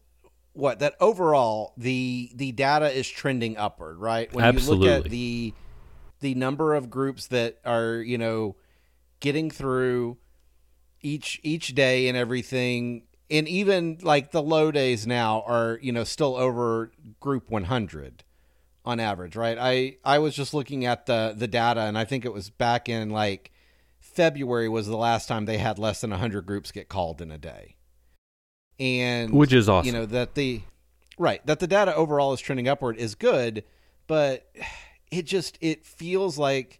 what 0.54 0.80
that 0.80 0.96
overall 1.00 1.74
the 1.78 2.32
the 2.34 2.54
data 2.54 2.90
is 2.90 3.08
trending 3.08 3.58
upward, 3.58 3.98
right? 3.98 4.34
When 4.34 4.46
Absolutely. 4.46 4.88
you 4.88 4.94
look 4.94 5.06
at 5.06 5.12
the 5.12 5.54
the 6.22 6.34
number 6.36 6.74
of 6.74 6.90
groups 6.90 7.28
that 7.28 7.58
are 7.66 7.96
you 7.96 8.18
know 8.18 8.56
getting 9.20 9.52
through 9.52 10.18
each 11.02 11.40
each 11.44 11.74
day 11.76 12.08
and 12.08 12.18
everything. 12.18 13.04
And 13.30 13.48
even 13.48 13.98
like 14.02 14.32
the 14.32 14.42
low 14.42 14.72
days 14.72 15.08
now 15.08 15.44
are 15.48 15.80
you 15.82 15.92
know 15.92 16.04
still 16.04 16.36
over 16.36 16.92
group 17.20 17.50
100 17.50 18.24
on 18.84 19.00
average 19.00 19.36
right? 19.36 19.58
I 19.60 19.98
i 20.04 20.20
was 20.20 20.36
just 20.36 20.54
looking 20.54 20.86
at 20.86 21.06
the 21.06 21.34
the 21.38 21.48
data 21.48 21.82
and 21.82 21.98
i 21.98 22.04
think 22.04 22.26
it 22.26 22.34
was 22.34 22.50
back 22.50 22.90
in 22.90 23.12
like 23.12 23.52
february 24.00 24.68
was 24.68 24.88
the 24.88 24.98
last 24.98 25.28
time 25.28 25.46
they 25.46 25.60
had 25.60 25.78
less 25.78 26.02
than 26.02 26.10
100 26.10 26.46
groups 26.46 26.72
get 26.72 26.90
called 26.90 27.22
in 27.22 27.32
a 27.32 27.38
day. 27.38 27.76
And 28.80 29.32
which 29.32 29.54
is 29.54 29.70
awesome 29.70 29.86
you 29.86 29.94
know 29.94 30.08
that 30.08 30.34
the 30.34 30.62
right 31.18 31.46
that 31.46 31.60
the 31.60 31.68
data 31.68 31.96
overall 31.96 32.34
is 32.34 32.42
trending 32.42 32.68
upward 32.68 32.98
is 32.98 33.14
good 33.16 33.64
but 34.08 34.52
it 35.12 35.26
just 35.26 35.58
it 35.62 35.86
feels 35.86 36.38
like 36.38 36.80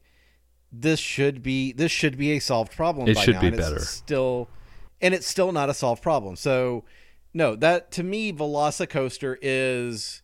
this 0.72 1.00
should 1.00 1.44
be 1.44 1.74
this 1.74 1.92
should 1.92 2.18
be 2.18 2.32
a 2.32 2.40
solved 2.40 2.72
problem 2.76 3.08
It 3.10 3.16
by 3.16 3.22
should 3.22 3.36
now, 3.36 3.42
be 3.42 3.50
better. 3.52 3.80
still 3.80 4.50
and 5.02 5.14
it's 5.14 5.28
still 5.28 5.52
not 5.52 5.70
a 5.70 5.74
solved 5.74 6.02
problem. 6.02 6.36
So, 6.36 6.86
no, 7.34 7.56
that 7.56 7.92
to 7.94 8.04
me, 8.04 8.32
Velocicoaster 8.32 9.36
is, 9.42 10.22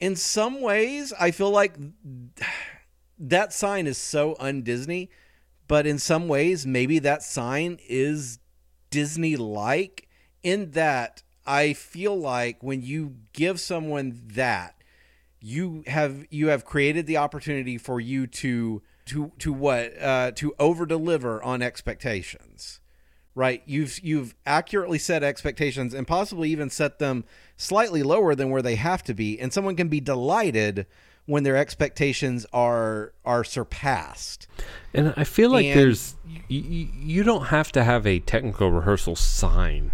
in 0.00 0.16
some 0.16 0.60
ways, 0.60 1.12
I 1.18 1.30
feel 1.30 1.50
like 1.50 1.74
that 3.18 3.52
sign 3.52 3.86
is 3.86 3.96
so 3.96 4.36
un 4.40 4.62
Disney, 4.62 5.08
but 5.68 5.86
in 5.86 5.98
some 5.98 6.26
ways, 6.28 6.66
maybe 6.66 6.98
that 6.98 7.22
sign 7.22 7.78
is 7.88 8.38
Disney 8.90 9.36
like 9.36 10.08
in 10.42 10.72
that 10.72 11.22
I 11.46 11.72
feel 11.74 12.18
like 12.18 12.62
when 12.62 12.82
you 12.82 13.16
give 13.32 13.60
someone 13.60 14.20
that, 14.32 14.74
you 15.44 15.84
have 15.86 16.26
you 16.30 16.48
have 16.48 16.64
created 16.64 17.06
the 17.06 17.18
opportunity 17.18 17.76
for 17.76 18.00
you 18.00 18.26
to 18.26 18.82
to 19.06 19.30
to 19.38 19.52
what 19.52 20.00
uh, 20.00 20.30
to 20.32 20.54
over 20.58 20.86
deliver 20.86 21.42
on 21.42 21.62
expectations 21.62 22.80
right? 23.34 23.62
You've 23.66 23.98
you've 24.02 24.34
accurately 24.46 24.98
set 24.98 25.22
expectations 25.22 25.92
and 25.94 26.06
possibly 26.06 26.50
even 26.50 26.70
set 26.70 26.98
them 26.98 27.24
slightly 27.56 28.02
lower 28.02 28.34
than 28.34 28.50
where 28.50 28.62
they 28.62 28.76
have 28.76 29.02
to 29.04 29.14
be. 29.14 29.38
And 29.40 29.52
someone 29.52 29.76
can 29.76 29.88
be 29.88 30.00
delighted 30.00 30.86
when 31.26 31.42
their 31.42 31.56
expectations 31.56 32.46
are 32.52 33.12
are 33.24 33.44
surpassed. 33.44 34.46
And 34.92 35.14
i 35.16 35.24
feel 35.24 35.50
like 35.50 35.66
And- 35.66 35.80
there's 35.80 36.14
you, 36.48 36.88
you 36.94 37.22
don't 37.22 37.46
have 37.46 37.72
to 37.72 37.84
have 37.84 38.06
a 38.06 38.20
technical 38.20 38.70
rehearsal 38.70 39.16
sign 39.16 39.90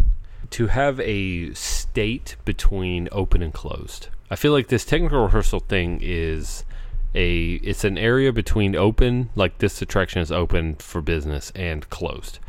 to 0.51 0.67
have 0.67 0.99
a 0.99 1.53
state 1.53 2.35
between 2.45 3.07
open 3.11 3.41
and 3.41 3.53
closed 3.53 4.09
i 4.31 4.35
feel 4.35 4.51
like 4.51 4.69
this 4.69 4.83
technical 4.83 5.23
rehearsal 5.23 5.59
thing 5.59 5.99
is 6.01 6.65
a 7.13 7.53
it's 7.55 7.83
an 7.83 7.97
area 7.97 8.33
between 8.33 8.75
open 8.75 9.29
like 9.35 9.59
this 9.59 9.79
attraction 9.81 10.21
is 10.21 10.31
open 10.31 10.75
for 10.75 11.01
business 11.01 11.51
and 11.53 11.89
closed. 11.89 12.39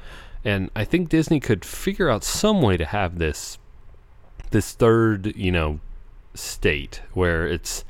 And 0.45 0.71
i 0.75 0.85
think 0.85 1.11
disney 1.11 1.41
could 1.41 1.65
figure 1.65 2.09
out 2.09 2.25
some 2.25 2.63
way 2.63 2.77
to 2.79 2.87
have 2.87 3.19
this 3.19 3.59
this 4.51 4.73
third 4.73 5.35
you 5.37 5.53
know 5.53 5.81
state 6.35 7.03
where 7.13 7.47
it's 7.47 7.85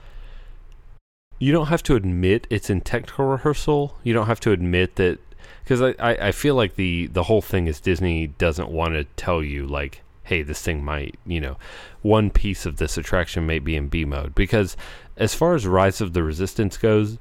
you 1.42 1.50
don't 1.50 1.66
have 1.66 1.82
to 1.84 1.96
admit 1.96 2.46
it's 2.50 2.70
in 2.70 2.82
technical 2.82 3.24
rehearsal. 3.24 3.98
You 4.04 4.14
don't 4.14 4.28
have 4.28 4.38
to 4.40 4.52
admit 4.52 4.94
that 4.94 5.18
because 5.64 5.82
I, 5.82 5.88
I, 5.98 6.28
I 6.28 6.32
feel 6.32 6.54
like 6.54 6.76
the 6.76 7.08
the 7.08 7.24
whole 7.24 7.42
thing 7.42 7.66
is 7.66 7.80
disney 7.80 8.28
doesn't 8.28 8.68
want 8.68 8.94
to 8.94 9.04
tell 9.16 9.42
you 9.42 9.66
like 9.66 10.02
hey 10.24 10.42
this 10.42 10.62
thing 10.62 10.84
might 10.84 11.18
you 11.26 11.40
know 11.40 11.56
one 12.02 12.30
piece 12.30 12.66
of 12.66 12.76
this 12.76 12.96
attraction 12.96 13.46
may 13.46 13.58
be 13.58 13.76
in 13.76 13.88
b 13.88 14.04
mode. 14.04 14.34
Because 14.34 14.76
as 15.16 15.34
far 15.34 15.54
as 15.54 15.66
rise 15.66 16.00
of 16.00 16.12
the 16.12 16.22
resistance 16.22 16.76
goes 16.76 17.18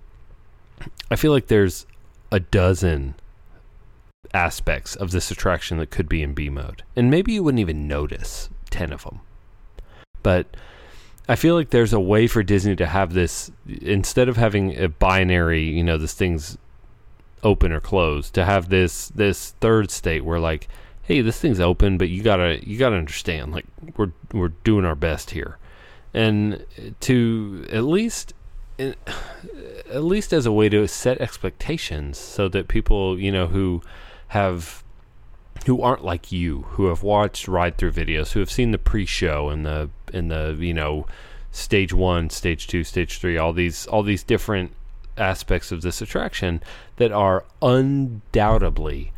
i 1.10 1.16
feel 1.16 1.32
like 1.32 1.48
there's 1.48 1.86
a 2.32 2.40
dozen 2.40 3.16
aspects 4.34 4.96
of 4.96 5.12
this 5.12 5.30
attraction 5.30 5.78
that 5.78 5.92
could 5.92 6.08
be 6.08 6.22
in 6.24 6.34
b 6.34 6.50
mode. 6.50 6.84
And 6.96 7.12
maybe 7.12 7.34
you 7.34 7.44
wouldn't 7.44 7.60
even 7.60 7.88
notice 7.88 8.50
10 8.70 8.94
of 8.94 9.04
them 9.04 9.22
but 10.24 10.48
I 11.28 11.36
feel 11.36 11.56
like 11.56 11.70
there's 11.70 11.94
a 11.94 12.00
way 12.00 12.28
for 12.28 12.44
Disney 12.44 12.76
to 12.76 12.86
have 12.86 13.14
this 13.14 13.52
instead 13.66 14.28
of 14.28 14.38
having 14.38 14.78
a 14.78 14.90
binary, 14.90 15.64
you 15.64 15.84
know, 15.84 15.98
this 15.98 16.14
thing's 16.14 16.58
open 17.44 17.72
or 17.72 17.80
closed, 17.80 18.34
to 18.36 18.46
have 18.46 18.70
this 18.70 19.10
this 19.10 19.52
third 19.62 19.92
state 19.92 20.26
where 20.26 20.40
like, 20.40 20.68
hey, 21.04 21.22
this 21.22 21.40
thing's 21.40 21.60
open, 21.60 21.98
but 21.98 22.10
you 22.10 22.24
gotta 22.24 22.60
you 22.68 22.78
gotta 22.78 22.96
understand, 22.96 23.52
like 23.52 23.66
we're 23.98 24.12
we're 24.34 24.50
doing 24.50 24.86
our 24.86 24.96
best 24.96 25.32
here, 25.32 25.58
and 26.14 26.66
to 27.02 27.66
at 27.72 27.84
least 27.84 28.34
at 28.80 30.04
least 30.04 30.34
as 30.34 30.46
a 30.46 30.52
way 30.52 30.70
to 30.70 30.88
set 30.88 31.20
expectations 31.20 32.18
so 32.18 32.48
that 32.48 32.68
people 32.68 33.20
you 33.20 33.32
know 33.32 33.48
who 33.48 33.82
have 34.30 34.84
who 35.66 35.82
aren't 35.82 36.04
like 36.04 36.32
you, 36.32 36.64
who 36.70 36.88
have 36.88 37.04
watched 37.04 37.48
ride 37.48 37.78
through 37.78 37.92
videos, 37.92 38.32
who 38.32 38.40
have 38.40 38.50
seen 38.50 38.72
the 38.72 38.78
pre-show 38.78 39.50
and 39.50 39.66
the 39.66 39.90
and 40.14 40.32
the 40.32 40.58
you 40.60 40.74
know 40.74 41.06
stage 41.52 41.94
one, 41.94 42.30
stage 42.30 42.68
two, 42.68 42.84
stage 42.84 43.20
three, 43.20 43.38
all 43.38 43.54
these 43.54 43.86
all 43.88 44.04
these 44.04 44.24
different 44.24 44.74
aspects 45.18 45.72
of 45.72 45.82
this 45.82 46.02
attraction 46.02 46.64
that 46.96 47.12
are 47.12 47.44
undoubtedly 47.62 49.12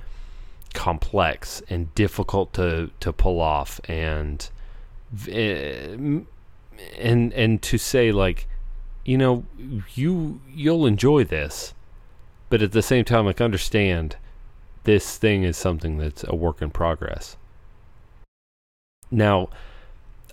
complex 0.74 1.62
and 1.70 1.94
difficult 1.96 2.54
to 2.54 2.92
to 3.00 3.14
pull 3.14 3.40
off. 3.40 3.80
And 3.86 4.50
eh, 5.30 5.96
and 6.98 7.34
and 7.34 7.62
to 7.62 7.78
say 7.78 8.12
like 8.12 8.48
you 9.06 9.18
know 9.18 9.46
you 9.94 10.42
you'll 10.54 10.86
enjoy 10.86 11.24
this 11.24 11.74
but 12.50 12.62
at 12.62 12.72
the 12.72 12.82
same 12.82 13.06
time 13.06 13.26
like 13.26 13.42
understand 13.42 14.16
this 14.84 15.18
thing 15.18 15.44
is 15.44 15.56
something 15.56 15.98
that's 15.98 16.26
a 16.28 16.36
work 16.36 16.62
in 16.62 16.70
progress. 16.70 17.38
Now 19.12 19.50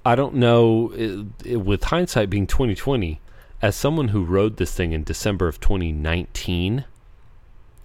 i 0.04 0.14
don't 0.14 0.34
know 0.34 0.92
it, 0.94 1.26
it, 1.44 1.56
with 1.58 1.84
hindsight 1.84 2.30
being 2.30 2.46
2020 2.46 3.20
as 3.60 3.76
someone 3.76 4.08
who 4.08 4.24
rode 4.24 4.56
this 4.56 4.74
thing 4.74 4.92
in 4.92 5.04
december 5.04 5.46
of 5.46 5.60
2019 5.60 6.84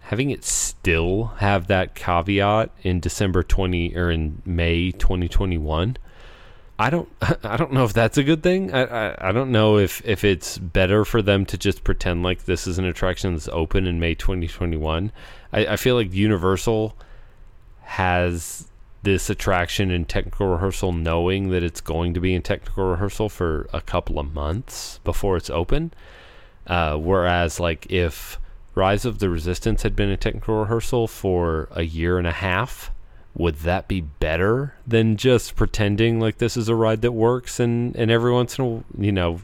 having 0.06 0.30
it 0.30 0.44
still 0.44 1.26
have 1.38 1.68
that 1.68 1.96
caveat 1.96 2.72
in 2.84 3.00
December 3.00 3.44
20 3.44 3.96
or 3.96 4.12
in 4.12 4.42
May 4.46 4.92
2021 4.92 5.98
I 6.78 6.90
don't 6.90 7.10
I 7.44 7.58
don't 7.58 7.72
know 7.72 7.86
if 7.86 7.94
that's 7.94 8.18
a 8.18 8.24
good 8.24 8.44
thing. 8.44 8.74
I, 8.74 8.84
I, 8.84 9.30
I 9.30 9.32
don't 9.32 9.52
know 9.52 9.78
if 9.78 10.06
if 10.06 10.24
it's 10.24 10.58
better 10.58 11.06
for 11.06 11.22
them 11.22 11.46
to 11.48 11.58
just 11.58 11.84
pretend 11.84 12.24
like 12.24 12.46
this 12.46 12.68
is 12.68 12.78
an 12.78 12.86
attraction 12.86 13.34
that's 13.34 13.48
open 13.50 13.88
in 13.88 14.00
May 14.00 14.16
2021. 14.16 15.12
I, 15.54 15.68
I 15.68 15.76
feel 15.78 15.96
like 15.96 16.14
Universal 16.14 16.96
has 17.84 18.68
this 19.04 19.30
attraction 19.30 19.92
in 19.92 20.04
technical 20.04 20.48
rehearsal 20.48 20.92
knowing 20.92 21.50
that 21.50 21.64
it's 21.64 21.80
going 21.80 22.14
to 22.16 22.20
be 22.20 22.34
in 22.34 22.42
technical 22.42 22.86
rehearsal 22.86 23.30
for 23.30 23.70
a 23.72 23.80
couple 23.80 24.20
of 24.20 24.34
months 24.34 25.00
before 25.04 25.38
it's 25.38 25.50
open. 25.50 25.94
Uh, 26.68 26.98
whereas 26.98 27.60
like 27.60 27.90
if 27.92 28.40
Rise 28.76 29.06
of 29.06 29.20
the 29.20 29.30
Resistance 29.30 29.84
had 29.84 29.96
been 29.96 30.10
a 30.10 30.18
technical 30.18 30.56
rehearsal 30.56 31.08
for 31.08 31.70
a 31.72 31.84
year 31.84 32.18
and 32.18 32.28
a 32.28 32.32
half, 32.32 32.92
would 33.34 33.56
that 33.60 33.88
be 33.88 34.02
better 34.02 34.76
than 34.86 35.18
just 35.18 35.56
pretending 35.56 36.20
like 36.20 36.38
this 36.38 36.56
is 36.56 36.70
a 36.70 36.76
ride 36.76 37.02
that 37.02 37.12
works 37.12 37.60
and, 37.60 37.96
and 37.96 38.12
every 38.12 38.32
once 38.32 38.58
in 38.58 38.66
a 38.66 39.02
you 39.02 39.12
know 39.12 39.42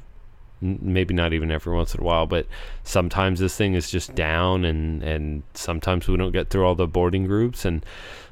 maybe 0.61 1.13
not 1.13 1.33
even 1.33 1.51
every 1.51 1.73
once 1.73 1.95
in 1.95 2.01
a 2.01 2.03
while 2.03 2.27
but 2.27 2.45
sometimes 2.83 3.39
this 3.39 3.57
thing 3.57 3.73
is 3.73 3.89
just 3.89 4.13
down 4.13 4.63
and 4.63 5.01
and 5.01 5.41
sometimes 5.55 6.07
we 6.07 6.15
don't 6.15 6.31
get 6.31 6.49
through 6.49 6.63
all 6.63 6.75
the 6.75 6.87
boarding 6.87 7.25
groups 7.25 7.65
and 7.65 7.83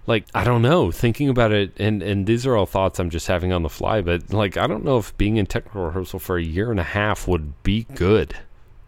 like 0.06 0.26
I 0.34 0.44
don't 0.44 0.62
know 0.62 0.92
thinking 0.92 1.28
about 1.28 1.52
it 1.52 1.72
and 1.78 2.04
and 2.04 2.28
these 2.28 2.46
are 2.46 2.56
all 2.56 2.68
thoughts 2.68 3.00
I'm 3.00 3.10
just 3.10 3.28
having 3.28 3.52
on 3.52 3.64
the 3.64 3.70
fly 3.70 4.02
but 4.02 4.32
like 4.32 4.58
I 4.58 4.68
don't 4.68 4.86
know 4.86 5.00
if 5.00 5.18
being 5.18 5.38
in 5.38 5.48
technical 5.48 5.86
rehearsal 5.86 6.20
for 6.20 6.38
a 6.38 6.44
year 6.44 6.70
and 6.70 6.80
a 6.80 6.84
half 6.84 7.28
would 7.28 7.62
be 7.64 7.86
good 7.96 8.36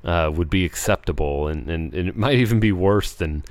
uh, 0.04 0.32
would 0.34 0.50
be 0.50 0.66
acceptable, 0.66 1.48
and, 1.48 1.70
and, 1.70 1.94
and, 1.94 2.10
it 2.10 2.18
might 2.18 2.36
even 2.36 2.60
be 2.60 2.72
worse 2.72 3.14
than 3.14 3.44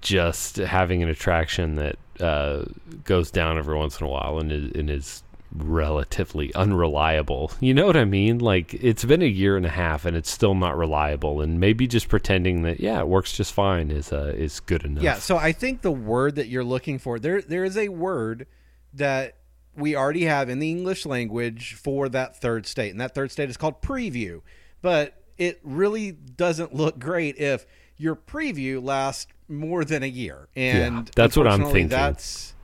just 0.00 0.56
having 0.56 1.02
an 1.02 1.08
attraction 1.08 1.76
that 1.76 1.96
uh, 2.20 2.64
goes 3.04 3.30
down 3.30 3.56
every 3.56 3.76
once 3.76 4.00
in 4.00 4.06
a 4.06 4.10
while 4.10 4.38
and 4.38 4.52
is, 4.52 4.72
and 4.72 4.90
is 4.90 5.22
relatively 5.54 6.52
unreliable. 6.54 7.52
You 7.60 7.74
know 7.74 7.86
what 7.86 7.96
I 7.96 8.04
mean? 8.04 8.38
Like 8.38 8.74
it's 8.74 9.04
been 9.04 9.22
a 9.22 9.26
year 9.26 9.56
and 9.56 9.66
a 9.66 9.70
half 9.70 10.04
and 10.04 10.16
it's 10.16 10.30
still 10.30 10.54
not 10.54 10.76
reliable, 10.76 11.40
and 11.40 11.60
maybe 11.60 11.86
just 11.86 12.08
pretending 12.08 12.62
that 12.62 12.80
yeah, 12.80 13.00
it 13.00 13.08
works 13.08 13.32
just 13.36 13.52
fine 13.52 13.90
is 13.90 14.12
uh, 14.12 14.32
is 14.36 14.60
good 14.60 14.84
enough. 14.84 15.02
Yeah. 15.02 15.14
So 15.14 15.36
I 15.36 15.52
think 15.52 15.82
the 15.82 15.92
word 15.92 16.36
that 16.36 16.48
you're 16.48 16.64
looking 16.64 16.98
for 16.98 17.18
there 17.18 17.42
there 17.42 17.64
is 17.64 17.76
a 17.76 17.88
word 17.88 18.46
that 18.94 19.36
we 19.74 19.96
already 19.96 20.24
have 20.24 20.48
in 20.48 20.58
the 20.58 20.70
English 20.70 21.06
language 21.06 21.74
for 21.74 22.08
that 22.10 22.36
third 22.36 22.66
state, 22.66 22.90
and 22.90 23.00
that 23.00 23.14
third 23.14 23.30
state 23.30 23.48
is 23.48 23.56
called 23.56 23.80
preview. 23.80 24.42
But 24.80 25.21
it 25.42 25.58
really 25.64 26.12
doesn't 26.12 26.72
look 26.72 27.00
great 27.00 27.36
if 27.36 27.66
your 27.96 28.14
preview 28.14 28.82
lasts 28.82 29.26
more 29.48 29.84
than 29.84 30.04
a 30.04 30.06
year. 30.06 30.48
And 30.54 31.06
yeah, 31.06 31.12
that's 31.16 31.36
what 31.36 31.48
I'm 31.48 31.64
thinking. 31.64 31.88
That's 31.88 32.54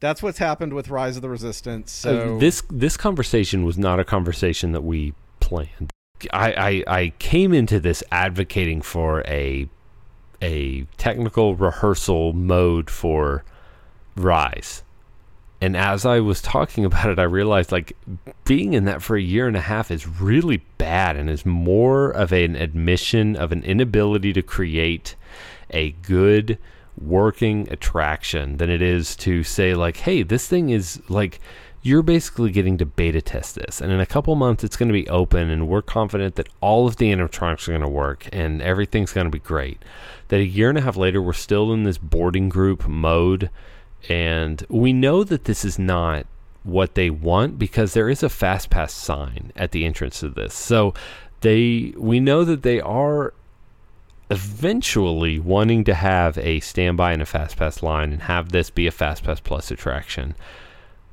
that's 0.00 0.22
what's 0.22 0.38
happened 0.38 0.72
with 0.72 0.88
Rise 0.88 1.16
of 1.16 1.22
the 1.22 1.28
Resistance. 1.28 1.92
So 1.92 2.36
uh, 2.36 2.38
this 2.38 2.62
this 2.70 2.96
conversation 2.96 3.64
was 3.64 3.76
not 3.76 4.00
a 4.00 4.04
conversation 4.04 4.72
that 4.72 4.82
we 4.82 5.12
planned. 5.40 5.92
I, 6.32 6.84
I 6.86 7.00
I 7.00 7.12
came 7.18 7.52
into 7.52 7.78
this 7.78 8.02
advocating 8.10 8.80
for 8.80 9.20
a 9.26 9.68
a 10.40 10.84
technical 10.96 11.54
rehearsal 11.54 12.32
mode 12.32 12.88
for 12.88 13.44
Rise 14.16 14.82
and 15.60 15.76
as 15.76 16.04
I 16.04 16.20
was 16.20 16.42
talking 16.42 16.84
about 16.84 17.10
it, 17.10 17.18
I 17.18 17.24
realized 17.24 17.72
like 17.72 17.96
being 18.44 18.74
in 18.74 18.84
that 18.84 19.02
for 19.02 19.16
a 19.16 19.22
year 19.22 19.46
and 19.46 19.56
a 19.56 19.60
half 19.60 19.90
is 19.90 20.06
really 20.06 20.58
bad 20.78 21.16
and 21.16 21.30
is 21.30 21.46
more 21.46 22.10
of 22.10 22.32
an 22.32 22.56
admission 22.56 23.36
of 23.36 23.52
an 23.52 23.62
inability 23.64 24.32
to 24.34 24.42
create 24.42 25.16
a 25.70 25.92
good 25.92 26.58
working 27.00 27.68
attraction 27.70 28.56
than 28.58 28.70
it 28.70 28.82
is 28.82 29.16
to 29.16 29.42
say 29.42 29.74
like, 29.74 29.98
hey, 29.98 30.22
this 30.22 30.46
thing 30.46 30.70
is 30.70 31.00
like 31.08 31.40
you're 31.82 32.02
basically 32.02 32.50
getting 32.50 32.76
to 32.78 32.84
beta 32.84 33.22
test 33.22 33.54
this 33.54 33.80
and 33.80 33.92
in 33.92 34.00
a 34.00 34.06
couple 34.06 34.34
months 34.34 34.64
it's 34.64 34.76
going 34.76 34.88
to 34.88 34.92
be 34.92 35.08
open 35.08 35.50
and 35.50 35.68
we're 35.68 35.80
confident 35.80 36.34
that 36.34 36.48
all 36.60 36.88
of 36.88 36.96
the 36.96 37.12
animatronics 37.12 37.68
are 37.68 37.70
going 37.70 37.80
to 37.80 37.88
work 37.88 38.28
and 38.32 38.60
everything's 38.60 39.12
going 39.12 39.26
to 39.26 39.30
be 39.30 39.38
great. 39.38 39.82
That 40.28 40.40
a 40.40 40.44
year 40.44 40.68
and 40.68 40.76
a 40.76 40.82
half 40.82 40.96
later 40.96 41.22
we're 41.22 41.32
still 41.32 41.72
in 41.72 41.84
this 41.84 41.98
boarding 41.98 42.48
group 42.48 42.86
mode 42.88 43.50
and 44.08 44.64
we 44.68 44.92
know 44.92 45.24
that 45.24 45.44
this 45.44 45.64
is 45.64 45.78
not 45.78 46.26
what 46.62 46.94
they 46.94 47.10
want 47.10 47.58
because 47.58 47.94
there 47.94 48.08
is 48.08 48.22
a 48.22 48.28
fast 48.28 48.70
pass 48.70 48.92
sign 48.92 49.52
at 49.54 49.70
the 49.70 49.84
entrance 49.84 50.22
of 50.22 50.34
this. 50.34 50.54
So 50.54 50.94
they 51.40 51.94
we 51.96 52.20
know 52.20 52.44
that 52.44 52.62
they 52.62 52.80
are 52.80 53.32
eventually 54.30 55.38
wanting 55.38 55.84
to 55.84 55.94
have 55.94 56.36
a 56.38 56.58
standby 56.60 57.12
and 57.12 57.22
a 57.22 57.26
fast 57.26 57.56
pass 57.56 57.82
line 57.82 58.12
and 58.12 58.22
have 58.22 58.50
this 58.50 58.70
be 58.70 58.86
a 58.86 58.90
fast 58.90 59.22
pass 59.22 59.40
plus 59.40 59.70
attraction. 59.70 60.34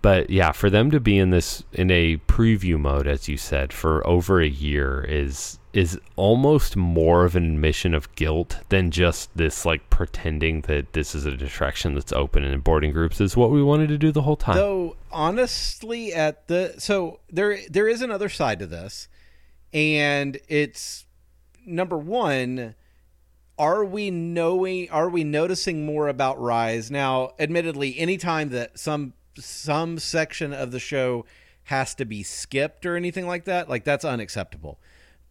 But 0.04 0.30
yeah, 0.30 0.52
for 0.52 0.70
them 0.70 0.92
to 0.92 1.00
be 1.00 1.18
in 1.18 1.30
this 1.30 1.64
in 1.72 1.90
a 1.90 2.18
preview 2.28 2.78
mode 2.78 3.08
as 3.08 3.30
you 3.30 3.38
said 3.38 3.72
for 3.72 4.06
over 4.06 4.42
a 4.42 4.48
year 4.48 5.02
is 5.08 5.60
is 5.72 5.98
almost 6.18 6.76
more 6.76 7.24
of 7.24 7.38
an 7.38 7.46
admission 7.46 7.94
of 7.94 8.14
guilt 8.16 8.60
than 8.68 8.92
just 8.92 9.36
this 9.36 9.66
like 9.66 9.90
pretending 9.90 10.60
that 10.62 10.92
this 10.92 11.16
is 11.16 11.26
a 11.26 11.38
distraction 11.38 11.96
that's 11.96 12.12
open 12.12 12.44
and 12.44 12.54
in 12.54 12.60
boarding 12.60 12.92
groups 12.92 13.22
is 13.22 13.38
what 13.38 13.50
we 13.50 13.64
wanted 13.64 13.88
to 13.88 13.98
do 13.98 14.12
the 14.12 14.24
whole 14.24 14.36
time. 14.36 14.58
Though 14.58 14.98
honestly 15.10 16.14
at 16.14 16.50
the 16.50 16.76
so 16.80 17.22
there 17.32 17.58
there 17.70 17.88
is 17.88 18.02
another 18.02 18.28
side 18.28 18.60
to 18.60 18.68
this 18.68 19.08
and 19.72 20.38
it's 20.50 21.06
number 21.66 21.98
1 21.98 22.76
are 23.58 23.86
we 23.86 24.12
knowing 24.12 24.90
are 24.90 25.10
we 25.10 25.24
noticing 25.24 25.86
more 25.86 26.10
about 26.10 26.42
Rise 26.42 26.92
now 26.92 27.32
admittedly 27.40 27.98
anytime 27.98 28.50
that 28.50 28.78
some 28.78 29.14
some 29.38 30.00
section 30.00 30.54
of 30.54 30.72
the 30.72 30.80
show 30.80 31.26
has 31.66 31.96
to 31.96 32.06
be 32.06 32.24
skipped 32.24 32.86
or 32.86 32.96
anything 32.96 33.26
like 33.26 33.46
that 33.46 33.70
like 33.70 33.84
that's 33.84 34.06
unacceptable 34.06 34.80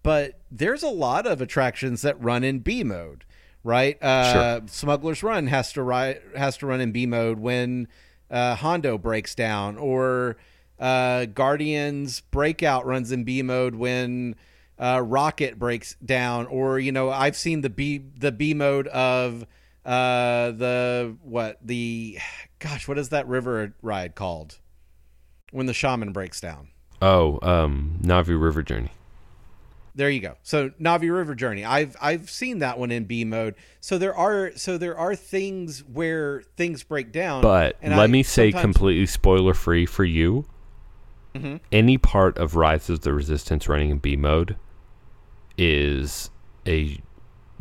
but 0.02 0.40
there's 0.50 0.82
a 0.82 0.88
lot 0.88 1.26
of 1.26 1.40
attractions 1.40 2.02
that 2.02 2.20
run 2.20 2.42
in 2.42 2.58
B 2.58 2.82
mode, 2.82 3.24
right? 3.62 4.02
Uh, 4.02 4.32
sure. 4.32 4.62
Smuggler's 4.66 5.22
Run 5.22 5.46
has 5.46 5.72
to 5.74 5.82
ri- 5.82 6.18
has 6.36 6.56
to 6.58 6.66
run 6.66 6.80
in 6.80 6.92
B 6.92 7.06
mode 7.06 7.38
when 7.38 7.88
uh, 8.30 8.56
Hondo 8.56 8.98
breaks 8.98 9.34
down, 9.34 9.76
or 9.78 10.36
uh, 10.78 11.26
Guardians 11.26 12.20
Breakout 12.20 12.84
runs 12.84 13.12
in 13.12 13.24
B 13.24 13.42
mode 13.42 13.76
when 13.76 14.34
uh, 14.78 15.02
Rocket 15.04 15.58
breaks 15.58 15.94
down, 16.04 16.46
or 16.46 16.78
you 16.78 16.90
know 16.90 17.10
I've 17.10 17.36
seen 17.36 17.60
the 17.60 17.70
B 17.70 18.02
the 18.18 18.32
B 18.32 18.54
mode 18.54 18.88
of 18.88 19.46
uh, 19.84 20.52
the 20.52 21.16
what 21.22 21.58
the 21.62 22.18
gosh 22.58 22.86
what 22.86 22.98
is 22.98 23.08
that 23.10 23.26
river 23.26 23.74
ride 23.82 24.14
called 24.14 24.58
when 25.50 25.66
the 25.66 25.74
shaman 25.74 26.12
breaks 26.12 26.40
down? 26.40 26.68
Oh, 27.00 27.40
um, 27.42 27.98
Na'vi 28.02 28.40
River 28.40 28.62
Journey. 28.62 28.92
There 29.94 30.08
you 30.08 30.20
go. 30.20 30.36
So 30.42 30.70
Na'vi 30.80 31.14
River 31.14 31.34
Journey. 31.34 31.64
I've 31.64 31.96
I've 32.00 32.30
seen 32.30 32.60
that 32.60 32.78
one 32.78 32.90
in 32.90 33.04
B 33.04 33.24
mode. 33.24 33.56
So 33.80 33.98
there 33.98 34.14
are 34.14 34.52
so 34.56 34.78
there 34.78 34.96
are 34.96 35.14
things 35.14 35.84
where 35.84 36.42
things 36.56 36.82
break 36.82 37.12
down. 37.12 37.42
But 37.42 37.76
let 37.82 37.98
I, 37.98 38.06
me 38.06 38.22
say 38.22 38.52
completely 38.52 39.06
spoiler 39.06 39.52
free 39.52 39.84
for 39.84 40.04
you. 40.04 40.46
Mm-hmm. 41.34 41.56
Any 41.70 41.98
part 41.98 42.38
of 42.38 42.56
Rise 42.56 42.88
of 42.88 43.00
the 43.00 43.12
Resistance 43.12 43.68
running 43.68 43.90
in 43.90 43.98
B 43.98 44.16
mode 44.16 44.56
is 45.58 46.30
a 46.66 46.98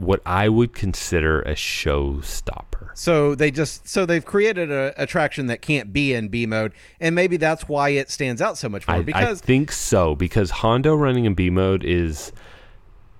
what 0.01 0.21
I 0.25 0.49
would 0.49 0.73
consider 0.73 1.41
a 1.43 1.53
showstopper. 1.53 2.89
So 2.95 3.35
they 3.35 3.51
just 3.51 3.87
so 3.87 4.05
they've 4.05 4.25
created 4.25 4.71
an 4.71 4.93
attraction 4.97 5.45
that 5.47 5.61
can't 5.61 5.93
be 5.93 6.13
in 6.13 6.29
B 6.29 6.45
mode, 6.45 6.73
and 6.99 7.15
maybe 7.15 7.37
that's 7.37 7.69
why 7.69 7.89
it 7.89 8.09
stands 8.09 8.41
out 8.41 8.57
so 8.57 8.67
much 8.67 8.87
more. 8.87 8.97
I, 8.97 9.01
because 9.03 9.41
I 9.41 9.45
think 9.45 9.71
so 9.71 10.15
because 10.15 10.49
Hondo 10.49 10.95
running 10.95 11.25
in 11.25 11.35
B 11.35 11.49
mode 11.49 11.83
is 11.83 12.31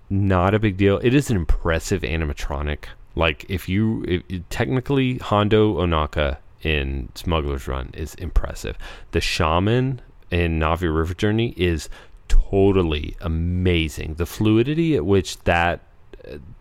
not 0.10 0.54
a 0.54 0.60
big 0.60 0.78
deal. 0.78 1.00
It 1.04 1.14
is 1.14 1.30
an 1.30 1.38
impressive 1.38 2.02
animatronic. 2.02 2.86
Like 3.16 3.46
if 3.48 3.70
you 3.70 4.04
if, 4.08 4.50
technically 4.50 5.20
Hondo 5.20 5.76
Ohnaka 5.76 6.38
in 6.64 7.10
Smuggler's 7.16 7.68
Run 7.68 7.92
is 7.94 8.16
impressive. 8.16 8.78
The 9.12 9.22
Shaman 9.22 10.02
in 10.32 10.60
Na'vi 10.60 10.94
River 10.94 11.14
Journey 11.14 11.54
is 11.58 11.90
totally 12.28 13.16
amazing. 13.22 14.16
The 14.16 14.26
fluidity 14.26 14.96
at 14.96 15.06
which 15.06 15.40
that 15.44 15.82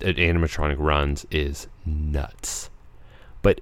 animatronic 0.01 0.77
runs 0.79 1.27
is 1.31 1.67
nuts. 1.85 2.71
But 3.43 3.61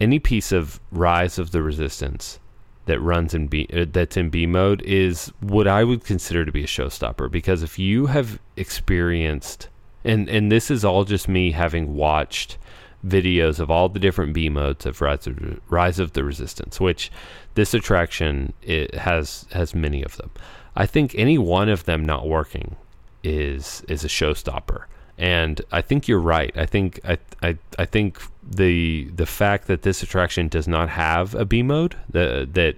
any 0.00 0.18
piece 0.18 0.52
of 0.52 0.80
Rise 0.90 1.38
of 1.38 1.50
the 1.50 1.62
Resistance 1.62 2.38
that 2.86 3.00
runs 3.00 3.34
in 3.34 3.46
B 3.46 3.68
uh, 3.72 3.86
that's 3.90 4.16
in 4.16 4.30
B 4.30 4.46
mode 4.46 4.82
is 4.82 5.32
what 5.40 5.68
I 5.68 5.84
would 5.84 6.04
consider 6.04 6.44
to 6.44 6.52
be 6.52 6.64
a 6.64 6.66
showstopper 6.66 7.30
because 7.30 7.62
if 7.62 7.78
you 7.78 8.06
have 8.06 8.40
experienced 8.56 9.68
and 10.04 10.28
and 10.28 10.50
this 10.50 10.70
is 10.70 10.84
all 10.84 11.04
just 11.04 11.28
me 11.28 11.52
having 11.52 11.94
watched 11.94 12.58
videos 13.06 13.60
of 13.60 13.70
all 13.70 13.88
the 13.88 13.98
different 13.98 14.32
B 14.32 14.48
modes 14.48 14.86
of 14.86 15.00
Rise 15.00 15.26
of, 15.26 15.60
Rise 15.68 15.98
of 15.98 16.12
the 16.12 16.24
Resistance, 16.24 16.80
which 16.80 17.10
this 17.54 17.74
attraction 17.74 18.52
it 18.62 18.94
has 18.94 19.46
has 19.52 19.74
many 19.74 20.02
of 20.02 20.16
them. 20.16 20.30
I 20.76 20.86
think 20.86 21.14
any 21.14 21.38
one 21.38 21.68
of 21.68 21.84
them 21.84 22.04
not 22.04 22.28
working 22.28 22.76
is 23.22 23.82
is 23.88 24.04
a 24.04 24.08
showstopper. 24.08 24.84
And 25.20 25.60
I 25.70 25.82
think 25.82 26.08
you're 26.08 26.18
right. 26.18 26.50
I 26.56 26.64
think 26.64 26.98
I, 27.04 27.18
I 27.42 27.58
I 27.78 27.84
think 27.84 28.20
the 28.42 29.10
the 29.14 29.26
fact 29.26 29.66
that 29.66 29.82
this 29.82 30.02
attraction 30.02 30.48
does 30.48 30.66
not 30.66 30.88
have 30.88 31.34
a 31.34 31.44
B 31.44 31.62
mode, 31.62 31.94
the, 32.08 32.48
that 32.54 32.76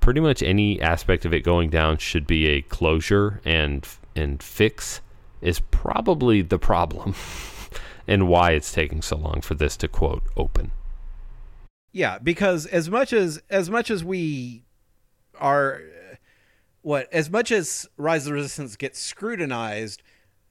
pretty 0.00 0.18
much 0.18 0.42
any 0.42 0.82
aspect 0.82 1.24
of 1.24 1.32
it 1.32 1.40
going 1.40 1.70
down 1.70 1.98
should 1.98 2.26
be 2.26 2.48
a 2.48 2.62
closure 2.62 3.40
and 3.44 3.86
and 4.16 4.42
fix 4.42 5.00
is 5.40 5.60
probably 5.60 6.42
the 6.42 6.58
problem 6.58 7.14
and 8.08 8.26
why 8.26 8.50
it's 8.50 8.72
taking 8.72 9.00
so 9.00 9.16
long 9.16 9.40
for 9.40 9.54
this 9.54 9.76
to 9.76 9.86
quote 9.86 10.24
open. 10.36 10.72
Yeah, 11.92 12.18
because 12.18 12.66
as 12.66 12.90
much 12.90 13.12
as 13.12 13.40
as 13.48 13.70
much 13.70 13.92
as 13.92 14.02
we 14.02 14.64
are 15.38 15.82
what 16.82 17.08
as 17.12 17.30
much 17.30 17.52
as 17.52 17.88
Rise 17.96 18.22
of 18.22 18.30
the 18.30 18.34
Resistance 18.34 18.74
gets 18.74 18.98
scrutinized, 18.98 20.02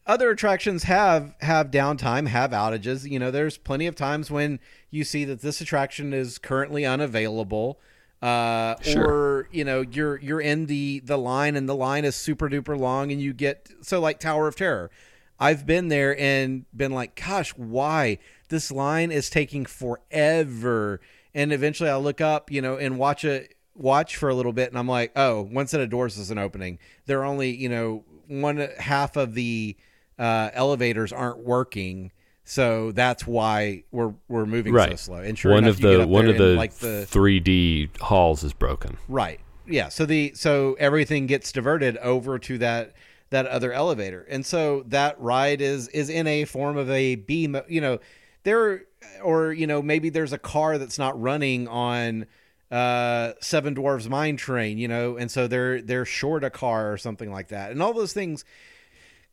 other 0.07 0.29
attractions 0.29 0.83
have 0.83 1.33
have 1.41 1.71
downtime, 1.71 2.27
have 2.27 2.51
outages. 2.51 3.09
You 3.09 3.19
know, 3.19 3.31
there's 3.31 3.57
plenty 3.57 3.87
of 3.87 3.95
times 3.95 4.29
when 4.29 4.59
you 4.91 5.03
see 5.03 5.25
that 5.25 5.41
this 5.41 5.61
attraction 5.61 6.13
is 6.13 6.37
currently 6.37 6.85
unavailable, 6.85 7.79
uh, 8.21 8.75
Sure. 8.81 9.03
or 9.07 9.49
you 9.51 9.63
know 9.65 9.81
you're 9.81 10.19
you're 10.19 10.41
in 10.41 10.67
the 10.67 11.01
the 11.03 11.17
line 11.17 11.55
and 11.55 11.67
the 11.67 11.75
line 11.75 12.05
is 12.05 12.15
super 12.15 12.49
duper 12.49 12.77
long, 12.77 13.11
and 13.11 13.21
you 13.21 13.33
get 13.33 13.69
so 13.81 13.99
like 13.99 14.19
Tower 14.19 14.47
of 14.47 14.55
Terror. 14.55 14.91
I've 15.37 15.65
been 15.65 15.89
there 15.89 16.17
and 16.17 16.65
been 16.75 16.93
like, 16.93 17.21
gosh, 17.21 17.49
why 17.57 18.19
this 18.47 18.71
line 18.71 19.11
is 19.11 19.29
taking 19.29 19.65
forever? 19.65 21.01
And 21.33 21.51
eventually, 21.51 21.89
I 21.89 21.97
look 21.97 22.21
up, 22.21 22.49
you 22.49 22.61
know, 22.61 22.77
and 22.77 22.97
watch 22.97 23.25
it 23.25 23.55
watch 23.73 24.15
for 24.15 24.29
a 24.29 24.35
little 24.35 24.53
bit, 24.53 24.69
and 24.69 24.77
I'm 24.79 24.87
like, 24.87 25.11
oh, 25.17 25.41
one 25.41 25.67
set 25.67 25.81
of 25.81 25.89
doors 25.89 26.17
is 26.17 26.31
an 26.31 26.37
opening. 26.37 26.79
They're 27.05 27.25
only, 27.25 27.53
you 27.53 27.67
know, 27.67 28.05
one 28.27 28.65
half 28.79 29.17
of 29.17 29.33
the 29.33 29.75
uh, 30.17 30.49
elevators 30.53 31.11
aren't 31.11 31.39
working, 31.39 32.11
so 32.43 32.91
that's 32.91 33.25
why 33.25 33.83
we're 33.91 34.13
we're 34.27 34.45
moving 34.45 34.77
so 34.77 34.95
slow. 34.95 35.17
And 35.17 35.37
sure 35.37 35.51
one 35.51 35.63
enough, 35.63 35.75
of 35.75 35.81
the 35.81 36.07
one 36.07 36.27
of 36.27 36.37
the, 36.37 36.55
like 36.55 36.75
the 36.75 37.07
3D 37.09 37.99
halls 37.99 38.43
is 38.43 38.53
broken. 38.53 38.97
Right. 39.07 39.39
Yeah. 39.67 39.89
So 39.89 40.05
the 40.05 40.31
so 40.35 40.75
everything 40.79 41.25
gets 41.25 41.51
diverted 41.51 41.97
over 41.97 42.37
to 42.39 42.57
that 42.59 42.93
that 43.31 43.47
other 43.47 43.73
elevator, 43.73 44.25
and 44.29 44.45
so 44.45 44.83
that 44.87 45.19
ride 45.19 45.59
is 45.59 45.87
is 45.89 46.09
in 46.09 46.27
a 46.27 46.45
form 46.45 46.77
of 46.77 46.89
a 46.89 47.15
B. 47.15 47.49
You 47.67 47.81
know, 47.81 47.99
there 48.43 48.83
or 49.23 49.51
you 49.51 49.67
know 49.67 49.81
maybe 49.81 50.09
there's 50.09 50.33
a 50.33 50.37
car 50.37 50.77
that's 50.77 50.99
not 50.99 51.19
running 51.19 51.67
on 51.67 52.27
uh 52.71 53.33
Seven 53.41 53.75
Dwarves 53.75 54.07
Mine 54.07 54.37
Train. 54.37 54.77
You 54.77 54.87
know, 54.87 55.17
and 55.17 55.31
so 55.31 55.47
they're 55.47 55.81
they're 55.81 56.05
short 56.05 56.43
a 56.43 56.51
car 56.51 56.93
or 56.93 56.97
something 56.97 57.31
like 57.31 57.47
that, 57.47 57.71
and 57.71 57.81
all 57.81 57.93
those 57.93 58.13
things 58.13 58.45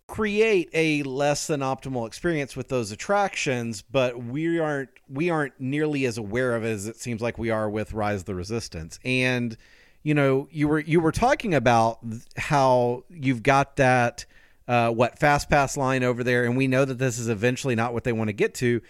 create 0.08 0.68
a 0.74 1.02
less 1.04 1.46
than 1.46 1.60
optimal 1.60 2.06
experience 2.06 2.54
with 2.54 2.68
those 2.68 2.92
attractions 2.92 3.82
but 3.82 4.22
we 4.22 4.58
aren't 4.58 4.90
we 5.12 5.30
aren't 5.30 5.52
nearly 5.60 6.06
as 6.06 6.18
aware 6.18 6.54
of 6.56 6.64
it 6.64 6.70
as 6.70 6.86
it 6.86 6.96
seems 6.96 7.20
like 7.20 7.38
we 7.38 7.50
are 7.50 7.68
with 7.68 7.92
rise 7.92 8.20
of 8.20 8.26
the 8.26 8.34
resistance. 8.34 8.98
And 9.04 9.56
you 10.02 10.14
know 10.14 10.48
you 10.50 10.68
were 10.68 10.80
you 10.80 11.00
were 11.00 11.12
talking 11.12 11.54
about 11.54 12.00
how 12.36 13.04
you've 13.10 13.42
got 13.42 13.76
that 13.76 14.24
uh, 14.66 14.90
what 14.90 15.18
fast 15.18 15.50
pass 15.50 15.76
line 15.76 16.02
over 16.02 16.24
there 16.24 16.44
and 16.44 16.56
we 16.56 16.66
know 16.66 16.84
that 16.84 16.98
this 16.98 17.18
is 17.18 17.28
eventually 17.28 17.74
not 17.74 17.92
what 17.92 18.04
they 18.04 18.12
want 18.12 18.28
to 18.28 18.32
get 18.32 18.54
to. 18.54 18.80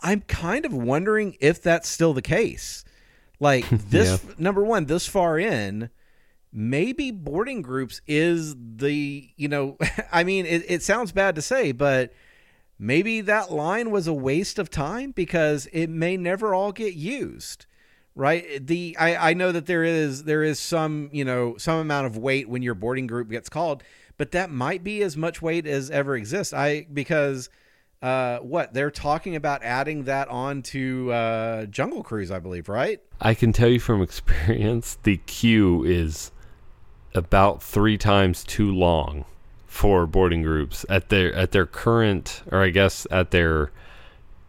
I'm 0.00 0.22
kind 0.22 0.64
of 0.64 0.72
wondering 0.72 1.36
if 1.40 1.62
that's 1.62 1.88
still 1.88 2.14
the 2.14 2.22
case. 2.22 2.84
Like 3.38 3.68
this 3.70 4.24
number 4.38 4.64
one 4.64 4.86
this 4.86 5.06
far 5.06 5.38
in 5.38 5.90
maybe 6.52 7.10
boarding 7.10 7.62
groups 7.62 8.00
is 8.06 8.56
the 8.58 9.28
you 9.36 9.48
know 9.48 9.76
i 10.12 10.24
mean 10.24 10.46
it, 10.46 10.64
it 10.68 10.82
sounds 10.82 11.12
bad 11.12 11.34
to 11.34 11.42
say 11.42 11.70
but 11.70 12.12
maybe 12.78 13.20
that 13.20 13.52
line 13.52 13.90
was 13.90 14.06
a 14.06 14.12
waste 14.12 14.58
of 14.58 14.68
time 14.70 15.12
because 15.12 15.66
it 15.72 15.88
may 15.88 16.16
never 16.16 16.54
all 16.54 16.72
get 16.72 16.94
used 16.94 17.66
right? 18.14 18.66
The 18.66 18.96
I, 18.98 19.30
I 19.30 19.34
know 19.34 19.52
that 19.52 19.66
there 19.66 19.84
is 19.84 20.24
there 20.24 20.42
is 20.42 20.58
some 20.58 21.08
you 21.12 21.24
know 21.24 21.56
some 21.56 21.78
amount 21.78 22.06
of 22.06 22.16
weight 22.16 22.48
when 22.48 22.62
your 22.62 22.74
boarding 22.74 23.06
group 23.06 23.30
gets 23.30 23.48
called 23.48 23.82
but 24.16 24.32
that 24.32 24.50
might 24.50 24.84
be 24.84 25.02
as 25.02 25.16
much 25.16 25.40
weight 25.40 25.66
as 25.66 25.90
ever 25.90 26.14
exists. 26.14 26.52
I 26.52 26.86
because 26.92 27.48
uh 28.02 28.38
what 28.38 28.74
they're 28.74 28.90
talking 28.90 29.36
about 29.36 29.62
adding 29.62 30.04
that 30.04 30.28
on 30.28 30.62
to 30.62 31.12
uh 31.12 31.66
jungle 31.66 32.02
cruise 32.02 32.30
i 32.30 32.38
believe 32.38 32.68
right? 32.68 33.00
I 33.20 33.34
can 33.34 33.52
tell 33.52 33.68
you 33.68 33.80
from 33.80 34.02
experience, 34.10 34.98
the 35.02 35.18
queue 35.18 35.84
is 35.84 36.32
about 37.14 37.62
three 37.62 37.98
times 37.98 38.44
too 38.44 38.72
long 38.72 39.24
for 39.66 40.06
boarding 40.06 40.42
groups 40.42 40.84
at 40.88 41.08
their 41.08 41.32
at 41.34 41.52
their 41.52 41.66
current, 41.66 42.42
or 42.50 42.62
I 42.62 42.70
guess 42.70 43.06
at 43.10 43.30
their 43.30 43.70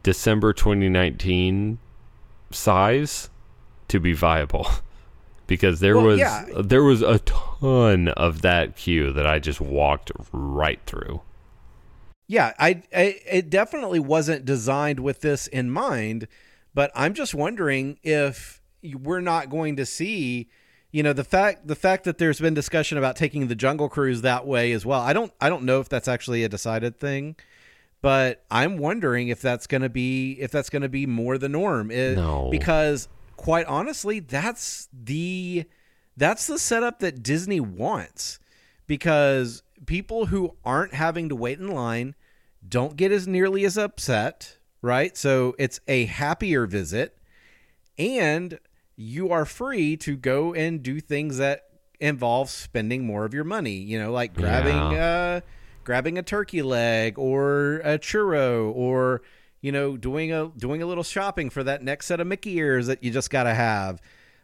December 0.03 0.53
2019 0.53 1.77
size 2.51 3.29
to 3.87 3.99
be 3.99 4.13
viable. 4.13 4.67
Because 5.47 5.81
there 5.81 5.97
Well, 5.97 6.05
was 6.05 6.19
yeah. 6.19 6.45
there 6.63 6.83
was 6.83 7.01
a 7.01 7.19
ton 7.19 8.07
of 8.07 8.41
that 8.41 8.77
queue 8.77 9.11
that 9.11 9.27
I 9.27 9.37
just 9.37 9.59
walked 9.59 10.09
right 10.31 10.79
through. 10.85 11.19
Yeah, 12.25 12.53
I, 12.57 12.83
I 12.95 13.19
it 13.29 13.49
definitely 13.49 13.99
wasn't 13.99 14.45
designed 14.45 15.01
with 15.01 15.19
this 15.19 15.47
in 15.47 15.69
mind, 15.69 16.29
but 16.73 16.89
I'm 16.95 17.13
just 17.13 17.35
wondering 17.35 17.99
if 18.01 18.61
we're 18.81 19.19
not 19.19 19.49
going 19.49 19.75
to 19.75 19.85
see, 19.85 20.47
you 20.91 21.03
know, 21.03 21.13
the 21.13 21.23
fact 21.23 21.67
the 21.67 21.75
fact 21.75 22.03
that 22.03 22.17
there's 22.17 22.39
been 22.39 22.53
discussion 22.53 22.97
about 22.97 23.15
taking 23.15 23.47
the 23.47 23.55
Jungle 23.55 23.89
Cruise 23.89 24.21
that 24.21 24.45
way 24.45 24.71
as 24.73 24.85
well. 24.85 24.99
I 25.01 25.13
don't 25.13 25.31
I 25.39 25.49
don't 25.49 25.63
know 25.63 25.79
if 25.79 25.89
that's 25.89 26.07
actually 26.07 26.43
a 26.43 26.49
decided 26.49 26.99
thing, 26.99 27.35
but 28.01 28.43
I'm 28.51 28.77
wondering 28.77 29.29
if 29.29 29.41
that's 29.41 29.67
going 29.67 29.81
to 29.83 29.89
be 29.89 30.33
if 30.39 30.51
that's 30.51 30.69
going 30.69 30.81
to 30.81 30.89
be 30.89 31.05
more 31.05 31.37
the 31.37 31.49
norm. 31.49 31.91
It- 31.91 32.15
No. 32.15 32.49
because 32.51 33.07
quite 33.37 33.65
honestly, 33.67 34.19
that's 34.19 34.89
the 34.93 35.65
that's 36.17 36.45
the 36.47 36.59
setup 36.59 36.99
that 36.99 37.23
Disney 37.23 37.59
wants 37.61 38.39
because 38.87 39.63
people 39.85 40.25
who 40.27 40.55
aren't 40.65 40.93
having 40.93 41.29
to 41.29 41.35
wait 41.35 41.57
in 41.59 41.69
line 41.69 42.13
don't 42.67 42.95
get 42.97 43.11
as 43.11 43.27
nearly 43.27 43.63
as 43.65 43.77
upset, 43.77 44.57
right? 44.81 45.15
So 45.17 45.55
it's 45.57 45.79
a 45.87 46.05
happier 46.05 46.65
visit 46.67 47.17
and 47.97 48.59
you 48.95 49.31
are 49.31 49.45
free 49.45 49.97
to 49.97 50.15
go 50.15 50.53
and 50.53 50.83
do 50.83 50.99
things 50.99 51.37
that 51.37 51.65
involve 51.99 52.49
spending 52.49 53.05
more 53.05 53.25
of 53.25 53.33
your 53.33 53.43
money, 53.43 53.75
you 53.75 53.99
know, 53.99 54.11
like 54.11 54.33
grabbing 54.33 54.97
uh 54.97 55.41
grabbing 55.83 56.17
a 56.17 56.23
turkey 56.23 56.61
leg 56.61 57.17
or 57.17 57.75
a 57.83 57.97
churro 57.97 58.71
or 58.75 59.21
you 59.61 59.71
know 59.71 59.97
doing 59.97 60.31
a 60.31 60.51
doing 60.57 60.81
a 60.81 60.85
little 60.85 61.03
shopping 61.03 61.49
for 61.49 61.63
that 61.63 61.83
next 61.83 62.07
set 62.07 62.19
of 62.19 62.27
Mickey 62.27 62.57
ears 62.57 62.87
that 62.87 63.03
you 63.03 63.11
just 63.11 63.29
got 63.29 63.43
to 63.43 63.53
have. 63.53 64.01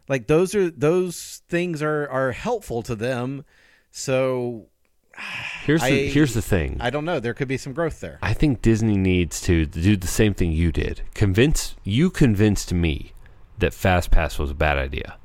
Like 0.08 0.26
those 0.26 0.54
are 0.54 0.70
those 0.70 1.42
things 1.48 1.82
are 1.82 2.08
are 2.08 2.32
helpful 2.32 2.82
to 2.84 2.94
them. 2.94 3.44
So 3.90 4.68
Here's 5.64 5.82
the 5.82 6.08
here's 6.08 6.34
the 6.34 6.42
thing. 6.42 6.78
I 6.80 6.90
don't 6.90 7.04
know, 7.04 7.20
there 7.20 7.34
could 7.34 7.48
be 7.48 7.58
some 7.58 7.72
growth 7.72 8.00
there. 8.00 8.18
I 8.22 8.32
think 8.32 8.62
Disney 8.62 8.96
needs 8.96 9.40
to 9.42 9.66
do 9.66 9.96
the 9.96 10.06
same 10.06 10.32
thing 10.32 10.52
you 10.52 10.72
did. 10.72 11.02
Convince 11.14 11.74
you 11.84 12.08
convinced 12.08 12.72
me 12.72 13.12
that 13.58 13.72
FastPass 13.72 14.38
was 14.38 14.50
a 14.50 14.54
bad 14.54 14.78
idea. 14.78 15.16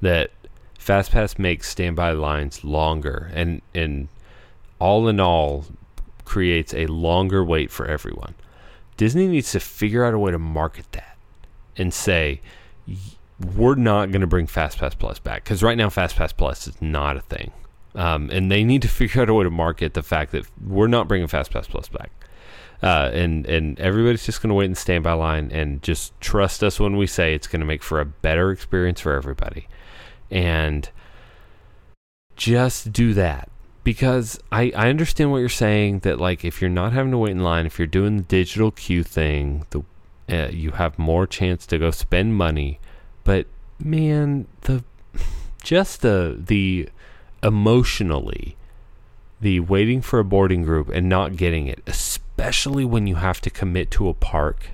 That 0.00 0.30
FastPass 0.78 1.38
makes 1.38 1.68
standby 1.68 2.12
lines 2.12 2.64
longer 2.64 3.30
and 3.34 3.60
and 3.74 4.08
all 4.78 5.08
in 5.08 5.20
all 5.20 5.66
creates 6.24 6.72
a 6.72 6.86
longer 6.86 7.44
wait 7.44 7.70
for 7.70 7.86
everyone. 7.86 8.34
Disney 8.96 9.26
needs 9.26 9.52
to 9.52 9.60
figure 9.60 10.04
out 10.04 10.14
a 10.14 10.18
way 10.18 10.30
to 10.30 10.38
market 10.38 10.90
that 10.92 11.16
and 11.76 11.92
say 11.92 12.40
we're 13.56 13.74
not 13.74 14.10
going 14.10 14.20
to 14.20 14.26
bring 14.26 14.46
FastPass 14.46 14.98
Plus 14.98 15.18
back 15.18 15.44
because 15.44 15.62
right 15.62 15.76
now 15.76 15.88
FastPass 15.88 16.36
Plus 16.36 16.66
is 16.66 16.80
not 16.80 17.16
a 17.16 17.20
thing, 17.20 17.50
um, 17.94 18.30
and 18.30 18.50
they 18.50 18.64
need 18.64 18.82
to 18.82 18.88
figure 18.88 19.22
out 19.22 19.28
a 19.28 19.34
way 19.34 19.44
to 19.44 19.50
market 19.50 19.94
the 19.94 20.02
fact 20.02 20.32
that 20.32 20.46
we're 20.66 20.86
not 20.86 21.08
bringing 21.08 21.28
FastPass 21.28 21.68
Plus 21.68 21.88
back. 21.88 22.10
Uh, 22.82 23.10
and 23.12 23.46
and 23.46 23.78
everybody's 23.78 24.24
just 24.24 24.40
going 24.40 24.48
to 24.48 24.54
wait 24.54 24.66
in 24.66 24.72
the 24.72 24.76
standby 24.76 25.12
line 25.12 25.50
and 25.52 25.82
just 25.82 26.18
trust 26.20 26.62
us 26.62 26.80
when 26.80 26.96
we 26.96 27.06
say 27.06 27.34
it's 27.34 27.46
going 27.46 27.60
to 27.60 27.66
make 27.66 27.82
for 27.82 28.00
a 28.00 28.06
better 28.06 28.50
experience 28.50 29.00
for 29.00 29.14
everybody, 29.14 29.68
and 30.30 30.90
just 32.36 32.92
do 32.92 33.12
that. 33.14 33.48
Because 33.84 34.38
I, 34.52 34.72
I 34.76 34.88
understand 34.88 35.30
what 35.30 35.38
you're 35.38 35.48
saying 35.48 36.00
that 36.00 36.20
like 36.20 36.44
if 36.44 36.60
you're 36.60 36.70
not 36.70 36.92
having 36.92 37.12
to 37.12 37.18
wait 37.18 37.32
in 37.32 37.42
line 37.42 37.66
if 37.66 37.78
you're 37.78 37.86
doing 37.86 38.18
the 38.18 38.22
digital 38.22 38.70
queue 38.70 39.02
thing 39.02 39.64
the 39.70 39.82
Uh, 40.30 40.48
you 40.52 40.70
have 40.72 40.96
more 40.96 41.26
chance 41.26 41.66
to 41.66 41.76
go 41.76 41.90
spend 41.90 42.36
money, 42.36 42.78
but 43.24 43.46
man, 43.82 44.46
the 44.60 44.84
just 45.60 46.02
the 46.02 46.38
the 46.38 46.88
emotionally 47.42 48.54
the 49.40 49.58
waiting 49.58 50.00
for 50.02 50.20
a 50.20 50.24
boarding 50.24 50.62
group 50.62 50.88
and 50.88 51.08
not 51.08 51.34
getting 51.34 51.66
it, 51.66 51.82
especially 51.86 52.29
when 52.84 53.06
you 53.06 53.16
have 53.16 53.40
to 53.42 53.50
commit 53.50 53.90
to 53.92 54.08
a 54.08 54.14
park 54.14 54.70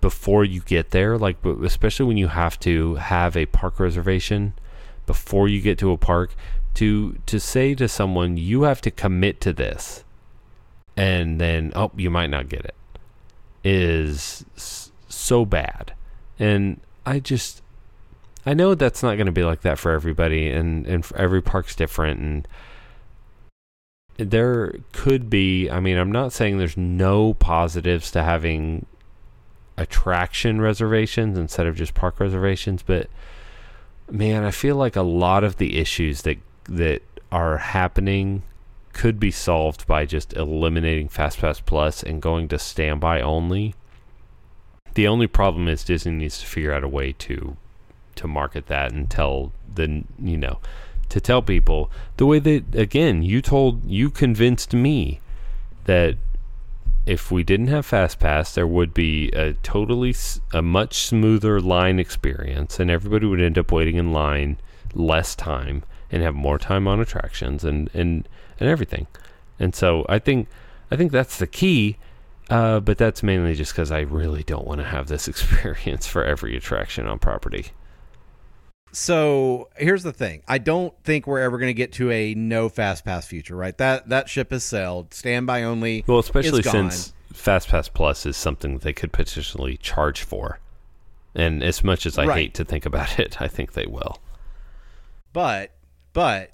before 0.00 0.44
you 0.44 0.60
get 0.60 0.90
there, 0.90 1.18
like 1.18 1.44
especially 1.44 2.06
when 2.06 2.16
you 2.16 2.28
have 2.28 2.58
to 2.60 2.96
have 2.96 3.36
a 3.36 3.46
park 3.46 3.78
reservation 3.78 4.54
before 5.06 5.48
you 5.48 5.60
get 5.60 5.78
to 5.78 5.90
a 5.90 5.98
park 5.98 6.34
to 6.74 7.18
to 7.26 7.40
say 7.40 7.74
to 7.74 7.88
someone 7.88 8.36
you 8.36 8.62
have 8.62 8.80
to 8.80 8.90
commit 8.90 9.40
to 9.40 9.52
this 9.52 10.04
and 10.96 11.40
then 11.40 11.72
oh 11.74 11.90
you 11.96 12.08
might 12.10 12.30
not 12.30 12.48
get 12.48 12.64
it 12.64 12.76
is 13.64 14.44
so 15.08 15.44
bad. 15.44 15.92
And 16.38 16.80
I 17.04 17.20
just 17.20 17.62
I 18.46 18.54
know 18.54 18.74
that's 18.74 19.02
not 19.02 19.16
going 19.16 19.26
to 19.26 19.32
be 19.32 19.44
like 19.44 19.62
that 19.62 19.78
for 19.78 19.92
everybody 19.92 20.50
and 20.50 20.86
and 20.86 21.04
every 21.14 21.42
park's 21.42 21.74
different 21.74 22.20
and 22.20 22.48
there 24.20 24.74
could 24.92 25.30
be 25.30 25.70
I 25.70 25.80
mean 25.80 25.96
I'm 25.96 26.12
not 26.12 26.32
saying 26.32 26.58
there's 26.58 26.76
no 26.76 27.34
positives 27.34 28.10
to 28.12 28.22
having 28.22 28.86
attraction 29.76 30.60
reservations 30.60 31.38
instead 31.38 31.66
of 31.66 31.74
just 31.74 31.94
park 31.94 32.20
reservations 32.20 32.82
but 32.82 33.08
man 34.10 34.44
I 34.44 34.50
feel 34.50 34.76
like 34.76 34.96
a 34.96 35.02
lot 35.02 35.44
of 35.44 35.56
the 35.56 35.78
issues 35.78 36.22
that 36.22 36.38
that 36.64 37.02
are 37.32 37.58
happening 37.58 38.42
could 38.92 39.20
be 39.20 39.30
solved 39.30 39.86
by 39.86 40.04
just 40.04 40.32
eliminating 40.34 41.08
FastPass 41.08 41.64
Plus 41.64 42.02
and 42.02 42.20
going 42.20 42.48
to 42.48 42.58
standby 42.58 43.20
only. 43.20 43.74
The 44.94 45.06
only 45.06 45.26
problem 45.26 45.68
is 45.68 45.84
Disney 45.84 46.12
needs 46.12 46.40
to 46.40 46.46
figure 46.46 46.72
out 46.72 46.84
a 46.84 46.88
way 46.88 47.12
to 47.12 47.56
to 48.16 48.26
market 48.26 48.66
that 48.66 48.92
and 48.92 49.08
tell 49.08 49.52
the 49.72 50.02
you 50.18 50.36
know 50.36 50.58
to 51.10 51.20
tell 51.20 51.42
people 51.42 51.90
the 52.16 52.26
way 52.26 52.38
that 52.38 52.74
again 52.74 53.22
you 53.22 53.42
told 53.42 53.84
you 53.84 54.10
convinced 54.10 54.72
me 54.72 55.20
that 55.84 56.16
if 57.06 57.30
we 57.30 57.42
didn't 57.42 57.68
have 57.68 57.84
fast 57.84 58.18
pass 58.18 58.54
there 58.54 58.66
would 58.66 58.92
be 58.94 59.28
a 59.30 59.54
totally 59.54 60.14
a 60.52 60.62
much 60.62 60.94
smoother 61.06 61.60
line 61.60 61.98
experience, 61.98 62.78
and 62.78 62.90
everybody 62.90 63.26
would 63.26 63.40
end 63.40 63.58
up 63.58 63.72
waiting 63.72 63.96
in 63.96 64.12
line 64.12 64.58
less 64.94 65.34
time 65.34 65.82
and 66.10 66.22
have 66.22 66.34
more 66.34 66.58
time 66.58 66.86
on 66.86 67.00
attractions 67.00 67.64
and 67.64 67.90
and 67.94 68.28
and 68.58 68.68
everything. 68.68 69.06
And 69.58 69.74
so 69.74 70.04
I 70.08 70.18
think 70.18 70.48
I 70.90 70.96
think 70.96 71.12
that's 71.12 71.38
the 71.38 71.46
key. 71.46 71.96
Uh, 72.48 72.80
but 72.80 72.98
that's 72.98 73.22
mainly 73.22 73.54
just 73.54 73.72
because 73.72 73.92
I 73.92 74.00
really 74.00 74.42
don't 74.42 74.66
want 74.66 74.80
to 74.80 74.86
have 74.86 75.06
this 75.06 75.28
experience 75.32 76.06
for 76.06 76.24
every 76.24 76.56
attraction 76.56 77.06
on 77.06 77.20
property. 77.20 77.66
So 78.92 79.68
here's 79.76 80.02
the 80.02 80.12
thing: 80.12 80.42
I 80.48 80.58
don't 80.58 80.94
think 81.04 81.26
we're 81.26 81.40
ever 81.40 81.58
going 81.58 81.70
to 81.70 81.74
get 81.74 81.92
to 81.94 82.10
a 82.10 82.34
no 82.34 82.68
fast 82.68 83.04
pass 83.04 83.26
future, 83.26 83.56
right? 83.56 83.76
That 83.78 84.08
that 84.08 84.28
ship 84.28 84.50
has 84.50 84.64
sailed. 84.64 85.14
Standby 85.14 85.62
only. 85.62 86.04
Well, 86.06 86.18
especially 86.18 86.62
since 86.62 87.14
Fast 87.32 87.68
Pass 87.68 87.88
Plus 87.88 88.26
is 88.26 88.36
something 88.36 88.78
they 88.78 88.92
could 88.92 89.12
potentially 89.12 89.76
charge 89.76 90.22
for, 90.22 90.58
and 91.34 91.62
as 91.62 91.84
much 91.84 92.06
as 92.06 92.18
I 92.18 92.26
right. 92.26 92.36
hate 92.36 92.54
to 92.54 92.64
think 92.64 92.84
about 92.84 93.18
it, 93.18 93.40
I 93.40 93.48
think 93.48 93.72
they 93.72 93.86
will. 93.86 94.18
But 95.32 95.70
but 96.12 96.52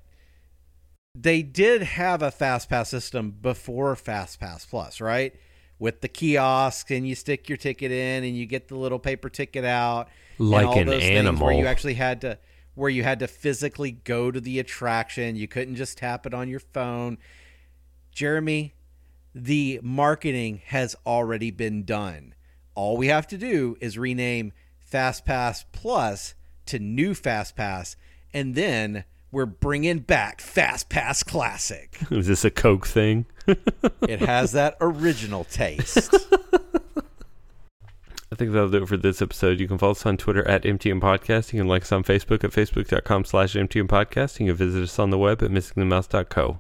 they 1.15 1.43
did 1.43 1.83
have 1.83 2.21
a 2.21 2.31
fast 2.31 2.69
pass 2.69 2.91
system 2.91 3.31
before 3.31 3.97
fast 3.97 4.39
pass 4.39 4.67
plus 4.67 5.01
right 5.01 5.35
with 5.79 6.03
the 6.03 6.09
kiosks 6.09 6.91
and 6.91 7.09
you 7.09 7.15
stick 7.15 7.49
your 7.49 7.57
ticket 7.57 7.91
in 7.91 8.23
and 8.23 8.37
you 8.37 8.45
get 8.45 8.69
the 8.69 8.77
little 8.77 8.99
paper 8.99 9.31
ticket 9.31 9.65
out 9.65 10.09
like 10.39 10.77
an 10.77 10.89
animal 10.89 11.47
where 11.47 11.55
you 11.55 11.67
actually 11.67 11.95
had 11.95 12.21
to 12.21 12.39
where 12.75 12.91
you 12.91 13.03
had 13.03 13.19
to 13.21 13.27
physically 13.27 13.93
go 13.93 14.31
to 14.31 14.41
the 14.41 14.59
attraction 14.59 15.37
you 15.37 15.49
couldn't 15.49 15.77
just 15.77 15.99
tap 15.99 16.27
it 16.27 16.35
on 16.35 16.49
your 16.49 16.61
phone 16.61 17.19
jeremy 18.13 18.75
the 19.35 19.81
marketing 19.83 20.61
has 20.67 20.95
already 21.07 21.51
been 21.51 21.85
done 21.85 22.35
all 22.75 22.97
we 22.97 23.09
have 23.09 23.27
to 23.27 23.39
do 23.39 23.77
is 23.81 23.97
rename 23.97 24.53
FastPass 24.93 25.65
plus 25.73 26.35
to 26.67 26.79
new 26.79 27.13
FastPass, 27.13 27.97
and 28.33 28.55
then 28.55 29.05
we're 29.31 29.47
bringing 29.47 30.01
back 30.01 30.41
FastPass 30.41 31.25
Classic. 31.27 31.99
Is 32.11 32.27
this 32.27 32.45
a 32.45 32.51
Coke 32.51 32.87
thing? 32.87 33.27
it 33.47 34.21
has 34.21 34.53
that 34.53 34.77
original 34.81 35.45
taste. 35.45 36.15
I 38.33 38.35
think 38.35 38.53
that'll 38.53 38.71
do 38.71 38.83
it 38.83 38.89
for 38.89 38.97
this 38.97 39.23
episode. 39.23 39.61
You 39.61 39.69
can 39.69 39.79
follow 39.79 39.93
us 39.93 40.05
on 40.05 40.17
Twitter 40.17 40.47
at 40.49 40.65
MTM 40.65 41.01
Podcast. 41.01 41.53
You 41.53 41.61
can 41.61 41.69
like 41.69 41.83
us 41.83 41.93
on 41.93 42.03
Facebook 42.03 42.43
at 42.43 42.51
facebook.com 42.51 43.25
slash 43.25 43.55
MTM 43.55 43.87
Podcast. 43.87 44.41
You 44.41 44.47
can 44.47 44.57
visit 44.57 44.83
us 44.83 44.99
on 44.99 45.11
the 45.11 45.19
web 45.19 45.43
at 45.43 45.51
missingthemouse.co. 45.51 46.59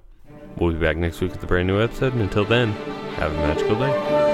We'll 0.59 0.73
be 0.73 0.79
back 0.79 0.97
next 0.97 1.21
week 1.21 1.33
with 1.33 1.43
a 1.43 1.47
brand 1.47 1.67
new 1.67 1.81
episode. 1.81 2.13
And 2.13 2.23
until 2.23 2.45
then, 2.45 2.73
have 3.17 3.33
a 3.33 3.35
magical 3.35 3.79
day. 3.79 4.26